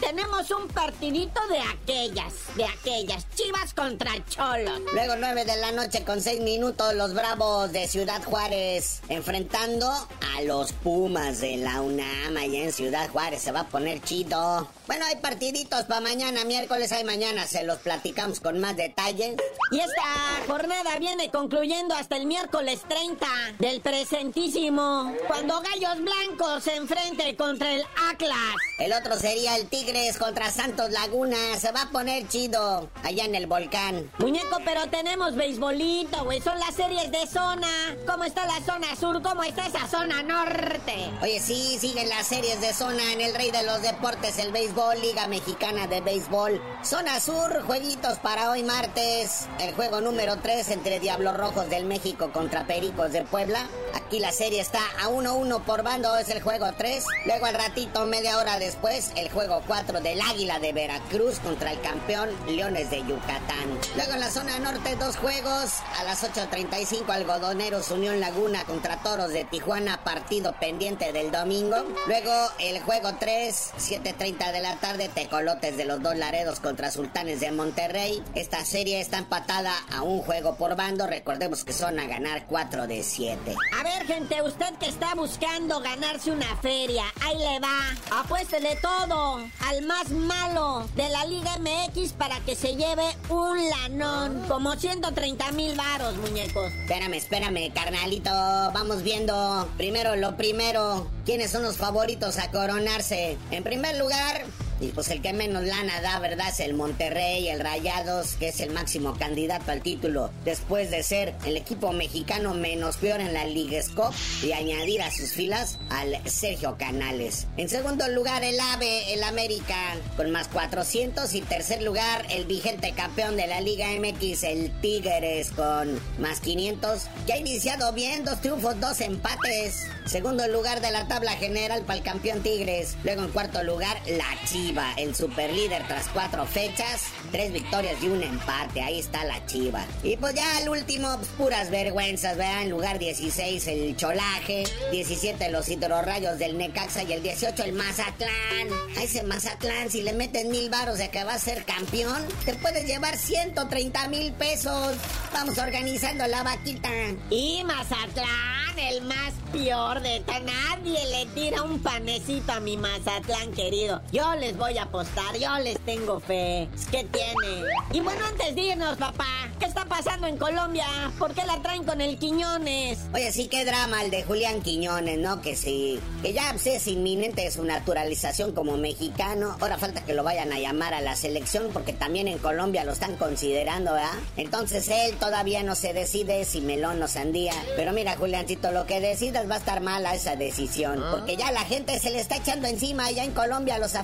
tenemos 0.00 0.50
un 0.50 0.68
partidito 0.68 1.40
de 1.48 1.58
aquellas, 1.58 2.34
de 2.56 2.64
aquellas, 2.64 3.26
Chivas 3.34 3.74
contra 3.74 4.12
Cholos. 4.28 4.80
Luego 4.92 5.16
9 5.16 5.44
de 5.44 5.56
la 5.56 5.72
noche 5.72 6.04
con 6.04 6.20
6 6.20 6.40
minutos, 6.40 6.94
los 6.94 7.14
Bravos 7.14 7.72
de 7.72 7.88
Ciudad 7.88 8.22
Juárez 8.24 9.02
enfrentando 9.08 9.90
a 9.90 10.42
los 10.42 10.72
Pumas 10.72 11.40
de 11.40 11.56
la 11.58 11.80
UNAM 11.80 12.36
allá 12.36 12.64
en 12.64 12.72
Ciudad 12.72 13.08
Juárez. 13.10 13.42
Se 13.42 13.52
va 13.52 13.60
a 13.60 13.68
poner 13.68 14.00
chido. 14.02 14.68
Bueno, 14.88 15.04
hay 15.04 15.16
partiditos 15.16 15.84
para 15.84 16.00
mañana, 16.00 16.46
miércoles 16.46 16.92
hay 16.92 17.04
mañana, 17.04 17.46
se 17.46 17.62
los 17.62 17.76
platicamos 17.76 18.40
con 18.40 18.58
más 18.58 18.74
detalles. 18.74 19.36
Y 19.70 19.80
esta 19.80 20.02
jornada 20.46 20.98
viene 20.98 21.30
concluyendo 21.30 21.94
hasta 21.94 22.16
el 22.16 22.24
miércoles 22.24 22.80
30 22.88 23.26
del 23.58 23.82
presentísimo, 23.82 25.14
cuando 25.26 25.60
Gallos 25.60 25.98
Blancos 25.98 26.64
se 26.64 26.76
enfrente 26.76 27.36
contra 27.36 27.74
el 27.74 27.82
Atlas. 28.10 28.54
El 28.78 28.94
otro 28.94 29.18
sería 29.18 29.56
el 29.56 29.68
Tigres 29.68 30.16
contra 30.16 30.50
Santos 30.50 30.90
Laguna, 30.90 31.36
se 31.60 31.70
va 31.70 31.82
a 31.82 31.90
poner 31.90 32.26
chido 32.26 32.88
allá 33.02 33.26
en 33.26 33.34
el 33.34 33.46
volcán. 33.46 34.10
Muñeco, 34.16 34.56
pero 34.64 34.88
tenemos 34.88 35.34
beisbolito, 35.34 36.24
güey, 36.24 36.40
son 36.40 36.58
las 36.58 36.74
series 36.74 37.10
de 37.10 37.26
zona. 37.26 37.68
¿Cómo 38.06 38.24
está 38.24 38.46
la 38.46 38.64
zona 38.64 38.96
sur? 38.96 39.20
¿Cómo 39.20 39.42
está 39.42 39.66
esa 39.66 39.86
zona 39.86 40.22
norte? 40.22 41.10
Oye, 41.20 41.40
sí, 41.40 41.76
siguen 41.78 42.08
las 42.08 42.26
series 42.26 42.62
de 42.62 42.72
zona 42.72 43.12
en 43.12 43.20
el 43.20 43.34
Rey 43.34 43.50
de 43.50 43.64
los 43.64 43.82
Deportes, 43.82 44.38
el 44.38 44.50
béisbol. 44.50 44.77
Liga 44.78 45.26
Mexicana 45.26 45.88
de 45.88 46.00
Béisbol. 46.00 46.62
Zona 46.84 47.18
Sur, 47.18 47.62
jueguitos 47.62 48.18
para 48.20 48.48
hoy 48.50 48.62
martes. 48.62 49.48
El 49.58 49.74
juego 49.74 50.00
número 50.00 50.36
3 50.36 50.70
entre 50.70 51.00
Diablos 51.00 51.36
Rojos 51.36 51.68
del 51.68 51.84
México 51.84 52.30
contra 52.32 52.64
Pericos 52.64 53.10
de 53.10 53.22
Puebla. 53.22 53.66
Aquí 54.08 54.20
la 54.20 54.32
serie 54.32 54.62
está 54.62 54.80
a 55.02 55.10
1-1 55.10 55.64
por 55.64 55.82
bando, 55.82 56.16
es 56.16 56.30
el 56.30 56.40
juego 56.40 56.72
3. 56.78 57.04
Luego 57.26 57.44
al 57.44 57.52
ratito, 57.52 58.06
media 58.06 58.38
hora 58.38 58.58
después, 58.58 59.12
el 59.16 59.28
juego 59.28 59.62
4 59.66 60.00
del 60.00 60.18
Águila 60.22 60.58
de 60.60 60.72
Veracruz 60.72 61.40
contra 61.40 61.72
el 61.72 61.80
campeón 61.82 62.30
Leones 62.46 62.90
de 62.90 63.00
Yucatán. 63.00 63.68
Luego 63.96 64.14
en 64.14 64.20
la 64.20 64.30
zona 64.30 64.58
norte, 64.60 64.96
dos 64.96 65.18
juegos. 65.18 65.74
A 65.98 66.04
las 66.04 66.24
8.35, 66.24 67.06
Algodoneros 67.10 67.90
Unión 67.90 68.18
Laguna 68.18 68.64
contra 68.64 69.02
Toros 69.02 69.28
de 69.28 69.44
Tijuana, 69.44 70.02
partido 70.04 70.54
pendiente 70.58 71.12
del 71.12 71.30
domingo. 71.30 71.76
Luego 72.06 72.32
el 72.60 72.80
juego 72.80 73.10
3, 73.20 73.72
7.30 73.76 74.52
de 74.52 74.60
la 74.60 74.76
tarde, 74.76 75.10
Tecolotes 75.10 75.76
de 75.76 75.84
los 75.84 76.02
dos 76.02 76.16
Laredos 76.16 76.60
contra 76.60 76.90
Sultanes 76.90 77.40
de 77.40 77.50
Monterrey. 77.50 78.22
Esta 78.34 78.64
serie 78.64 79.02
está 79.02 79.18
empatada 79.18 79.74
a 79.92 80.00
un 80.00 80.20
juego 80.22 80.54
por 80.54 80.76
bando. 80.76 81.06
Recordemos 81.06 81.62
que 81.62 81.74
son 81.74 81.98
a 81.98 82.06
ganar 82.06 82.46
4 82.46 82.86
de 82.86 83.02
7. 83.02 83.54
A 83.78 83.82
ver, 83.82 83.97
gente, 84.06 84.42
usted 84.42 84.74
que 84.80 84.88
está 84.88 85.14
buscando 85.14 85.80
ganarse 85.80 86.30
una 86.30 86.56
feria, 86.56 87.04
ahí 87.22 87.38
le 87.38 87.60
va. 87.60 88.20
Apuéstele 88.20 88.76
todo 88.76 89.40
al 89.66 89.82
más 89.86 90.10
malo 90.10 90.88
de 90.94 91.08
la 91.08 91.24
Liga 91.24 91.58
MX 91.58 92.12
para 92.12 92.40
que 92.40 92.54
se 92.54 92.76
lleve 92.76 93.04
un 93.28 93.58
lanón. 93.70 94.42
Como 94.48 94.74
130 94.74 95.52
mil 95.52 95.76
varos, 95.76 96.16
muñecos. 96.16 96.72
Espérame, 96.72 97.14
espérame, 97.14 97.72
carnalito. 97.72 98.30
Vamos 98.30 99.02
viendo 99.02 99.68
primero 99.76 100.16
lo 100.16 100.36
primero. 100.36 101.10
¿Quiénes 101.24 101.50
son 101.50 101.62
los 101.62 101.76
favoritos 101.76 102.38
a 102.38 102.50
coronarse? 102.50 103.36
En 103.50 103.64
primer 103.64 103.96
lugar, 103.98 104.44
y 104.80 104.88
pues 104.88 105.08
el 105.08 105.22
que 105.22 105.32
menos 105.32 105.64
lana 105.64 106.00
da, 106.00 106.18
¿verdad? 106.20 106.48
Es 106.48 106.60
el 106.60 106.74
Monterrey, 106.74 107.48
el 107.48 107.60
Rayados, 107.60 108.34
que 108.34 108.48
es 108.48 108.60
el 108.60 108.70
máximo 108.70 109.16
candidato 109.18 109.72
al 109.72 109.82
título, 109.82 110.30
después 110.44 110.90
de 110.90 111.02
ser 111.02 111.34
el 111.44 111.56
equipo 111.56 111.92
mexicano 111.92 112.54
menos 112.54 112.96
peor 112.96 113.20
en 113.20 113.32
la 113.32 113.44
Liga 113.44 113.82
Scop 113.82 114.12
y 114.42 114.52
añadir 114.52 115.02
a 115.02 115.10
sus 115.10 115.32
filas 115.32 115.78
al 115.90 116.18
Sergio 116.28 116.76
Canales. 116.78 117.46
En 117.56 117.68
segundo 117.68 118.08
lugar, 118.08 118.44
el 118.44 118.58
AVE, 118.58 119.14
el 119.14 119.22
América, 119.22 119.96
con 120.16 120.30
más 120.30 120.48
400. 120.48 121.34
Y 121.34 121.40
tercer 121.42 121.82
lugar, 121.82 122.26
el 122.30 122.44
vigente 122.46 122.92
campeón 122.92 123.36
de 123.36 123.46
la 123.46 123.60
Liga 123.60 123.88
MX, 123.98 124.42
el 124.44 124.70
Tigres, 124.80 125.50
con 125.50 126.00
más 126.18 126.40
500. 126.40 127.02
Que 127.26 127.32
ha 127.34 127.38
iniciado 127.38 127.92
bien, 127.92 128.24
dos 128.24 128.40
triunfos, 128.40 128.78
dos 128.80 129.00
empates. 129.00 129.86
Segundo 130.06 130.46
lugar 130.48 130.80
de 130.80 130.90
la 130.90 131.06
tabla 131.06 131.32
general 131.32 131.82
para 131.82 131.98
el 131.98 132.04
campeón 132.04 132.42
Tigres. 132.42 132.96
Luego 133.04 133.22
en 133.22 133.30
cuarto 133.30 133.62
lugar, 133.62 134.00
la 134.06 134.48
Chiva 134.68 134.92
el 134.98 135.14
superlíder 135.14 135.86
tras 135.86 136.08
cuatro 136.08 136.44
fechas, 136.44 137.04
tres 137.32 137.54
victorias 137.54 138.02
y 138.02 138.08
un 138.08 138.22
empate. 138.22 138.82
Ahí 138.82 138.98
está 138.98 139.24
la 139.24 139.46
Chiva. 139.46 139.82
Y 140.02 140.18
pues 140.18 140.34
ya 140.34 140.60
el 140.60 140.68
último, 140.68 141.16
pues, 141.16 141.28
puras 141.38 141.70
vergüenzas, 141.70 142.36
vean, 142.36 142.68
lugar 142.68 142.98
16 142.98 143.66
el 143.66 143.96
Cholaje, 143.96 144.64
17 144.90 145.48
los 145.48 145.70
Hidrorrayos 145.70 146.38
del 146.38 146.58
Necaxa 146.58 147.02
y 147.02 147.14
el 147.14 147.22
18 147.22 147.64
el 147.64 147.72
Mazatlán. 147.72 148.68
A 148.98 149.02
ese 149.02 149.22
Mazatlán, 149.22 149.90
si 149.90 150.02
le 150.02 150.12
meten 150.12 150.50
mil 150.50 150.68
varos 150.68 150.98
de 150.98 151.08
que 151.08 151.24
va 151.24 151.32
a 151.34 151.38
ser 151.38 151.64
campeón, 151.64 152.22
te 152.44 152.52
puedes 152.52 152.86
llevar 152.86 153.16
130 153.16 154.08
mil 154.08 154.32
pesos. 154.32 154.96
Vamos 155.32 155.56
organizando 155.56 156.26
la 156.26 156.42
vaquita. 156.42 156.90
Y 157.30 157.64
Mazatlán, 157.64 158.78
el 158.78 159.02
más 159.02 159.32
peor 159.50 160.02
de 160.02 160.20
tan 160.20 160.48
Nadie 160.48 161.06
le 161.10 161.26
tira 161.34 161.62
un 161.62 161.78
panecito 161.80 162.52
a 162.52 162.60
mi 162.60 162.76
Mazatlán 162.76 163.52
querido. 163.52 164.00
Yo 164.12 164.34
les 164.34 164.57
voy 164.58 164.76
a 164.76 164.82
apostar, 164.82 165.36
yo 165.38 165.56
les 165.60 165.78
tengo 165.80 166.18
fe. 166.20 166.68
¿Qué 166.90 167.04
tiene? 167.04 167.62
Y 167.92 168.00
bueno, 168.00 168.24
antes 168.26 168.54
de 168.54 168.60
irnos, 168.60 168.98
papá, 168.98 169.48
¿qué 169.58 169.66
está 169.66 169.84
pasando 169.84 170.26
en 170.26 170.36
Colombia? 170.36 170.86
¿Por 171.18 171.32
qué 171.32 171.46
la 171.46 171.62
traen 171.62 171.84
con 171.84 172.00
el 172.00 172.18
Quiñones? 172.18 172.98
Oye, 173.14 173.32
sí, 173.32 173.46
qué 173.48 173.64
drama 173.64 174.02
el 174.02 174.10
de 174.10 174.24
Julián 174.24 174.60
Quiñones, 174.60 175.18
¿no? 175.18 175.40
Que 175.40 175.54
sí, 175.54 176.00
que 176.22 176.32
ya 176.32 176.50
pues, 176.50 176.66
es 176.66 176.86
inminente 176.88 177.50
su 177.50 177.64
naturalización 177.64 178.52
como 178.52 178.76
mexicano. 178.76 179.56
Ahora 179.60 179.78
falta 179.78 180.04
que 180.04 180.12
lo 180.12 180.24
vayan 180.24 180.52
a 180.52 180.58
llamar 180.58 180.92
a 180.92 181.00
la 181.00 181.14
selección 181.14 181.68
porque 181.72 181.92
también 181.92 182.26
en 182.26 182.38
Colombia 182.38 182.84
lo 182.84 182.92
están 182.92 183.16
considerando, 183.16 183.92
¿verdad? 183.92 184.10
Entonces 184.36 184.88
él 184.88 185.16
todavía 185.18 185.62
no 185.62 185.76
se 185.76 185.92
decide 185.92 186.44
si 186.44 186.60
melón 186.60 187.00
o 187.00 187.08
sandía. 187.08 187.54
Pero 187.76 187.92
mira, 187.92 188.16
Juliancito, 188.16 188.72
lo 188.72 188.86
que 188.86 189.00
decidas 189.00 189.48
va 189.48 189.54
a 189.54 189.58
estar 189.58 189.80
mala 189.80 190.14
esa 190.14 190.34
decisión. 190.34 191.04
Porque 191.12 191.36
ya 191.36 191.52
la 191.52 191.64
gente 191.64 191.98
se 192.00 192.10
le 192.10 192.18
está 192.18 192.36
echando 192.36 192.66
encima 192.66 193.06
allá 193.06 193.22
en 193.22 193.32
Colombia 193.32 193.76
a 193.76 193.78
los 193.78 193.94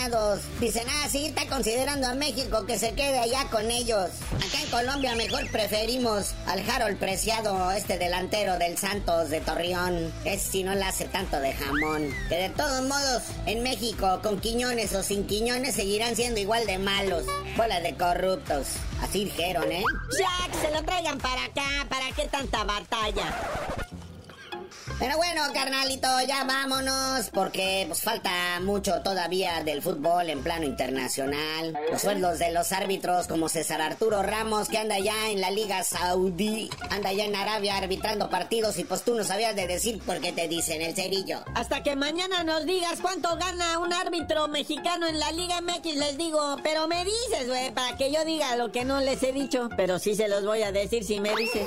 aficionados 0.00 0.40
Dicen, 0.60 0.86
ah, 0.88 1.08
sí, 1.10 1.26
está 1.26 1.46
considerando 1.46 2.06
a 2.06 2.14
México 2.14 2.64
que 2.66 2.78
se 2.78 2.92
quede 2.92 3.18
allá 3.18 3.46
con 3.50 3.70
ellos. 3.70 4.10
Acá 4.36 4.62
en 4.62 4.70
Colombia 4.70 5.14
mejor 5.14 5.50
preferimos 5.50 6.34
al 6.46 6.68
Harold 6.68 6.98
Preciado, 6.98 7.70
este 7.72 7.98
delantero 7.98 8.58
del 8.58 8.76
Santos 8.76 9.30
de 9.30 9.40
Torreón. 9.40 10.12
Es 10.24 10.42
si 10.42 10.62
no 10.62 10.74
le 10.74 10.84
hace 10.84 11.06
tanto 11.06 11.40
de 11.40 11.52
jamón. 11.54 12.10
Que 12.28 12.36
de 12.36 12.48
todos 12.50 12.82
modos, 12.86 13.22
en 13.46 13.62
México, 13.62 14.20
con 14.22 14.38
Quiñones 14.38 14.94
o 14.94 15.02
sin 15.02 15.26
Quiñones, 15.26 15.74
seguirán 15.74 16.14
siendo 16.14 16.40
igual 16.40 16.66
de 16.66 16.78
malos. 16.78 17.24
Bola 17.56 17.80
de 17.80 17.94
corruptos. 17.96 18.66
Así 19.02 19.24
dijeron, 19.24 19.70
¿eh? 19.72 19.82
Ya, 20.18 20.52
que 20.52 20.66
se 20.66 20.74
lo 20.74 20.82
traigan 20.84 21.18
para 21.18 21.44
acá. 21.44 21.86
¿Para 21.88 22.12
qué 22.14 22.28
tanta 22.28 22.64
batalla? 22.64 23.34
Pero 24.98 25.16
bueno, 25.16 25.42
carnalito, 25.54 26.08
ya 26.26 26.44
vámonos, 26.44 27.30
porque 27.32 27.84
pues 27.86 28.02
falta 28.02 28.60
mucho 28.60 29.00
todavía 29.02 29.62
del 29.62 29.82
fútbol 29.82 30.28
en 30.28 30.42
plano 30.42 30.64
internacional. 30.66 31.78
Los 31.90 32.02
sueldos 32.02 32.38
de 32.38 32.50
los 32.52 32.72
árbitros 32.72 33.26
como 33.26 33.48
César 33.48 33.80
Arturo 33.80 34.22
Ramos, 34.22 34.68
que 34.68 34.78
anda 34.78 34.98
ya 34.98 35.30
en 35.30 35.40
la 35.40 35.50
Liga 35.50 35.82
Saudí, 35.84 36.70
anda 36.90 37.12
ya 37.12 37.24
en 37.24 37.34
Arabia 37.34 37.76
arbitrando 37.76 38.28
partidos 38.28 38.78
y 38.78 38.84
pues 38.84 39.02
tú 39.02 39.14
no 39.14 39.24
sabías 39.24 39.56
de 39.56 39.66
decir 39.66 40.00
por 40.00 40.20
qué 40.20 40.32
te 40.32 40.48
dicen 40.48 40.82
el 40.82 40.94
cerillo. 40.94 41.40
Hasta 41.54 41.82
que 41.82 41.96
mañana 41.96 42.44
nos 42.44 42.66
digas 42.66 42.98
cuánto 43.00 43.36
gana 43.36 43.78
un 43.78 43.92
árbitro 43.92 44.48
mexicano 44.48 45.06
en 45.06 45.18
la 45.18 45.32
Liga 45.32 45.60
MX, 45.60 45.96
les 45.96 46.18
digo, 46.18 46.56
pero 46.62 46.88
me 46.88 47.04
dices, 47.04 47.48
güey, 47.48 47.70
para 47.72 47.96
que 47.96 48.12
yo 48.12 48.24
diga 48.24 48.56
lo 48.56 48.70
que 48.72 48.84
no 48.84 49.00
les 49.00 49.22
he 49.22 49.32
dicho, 49.32 49.68
pero 49.76 49.98
sí 49.98 50.14
se 50.14 50.28
los 50.28 50.44
voy 50.44 50.62
a 50.62 50.72
decir 50.72 51.04
si 51.04 51.20
me 51.20 51.34
dices. 51.36 51.66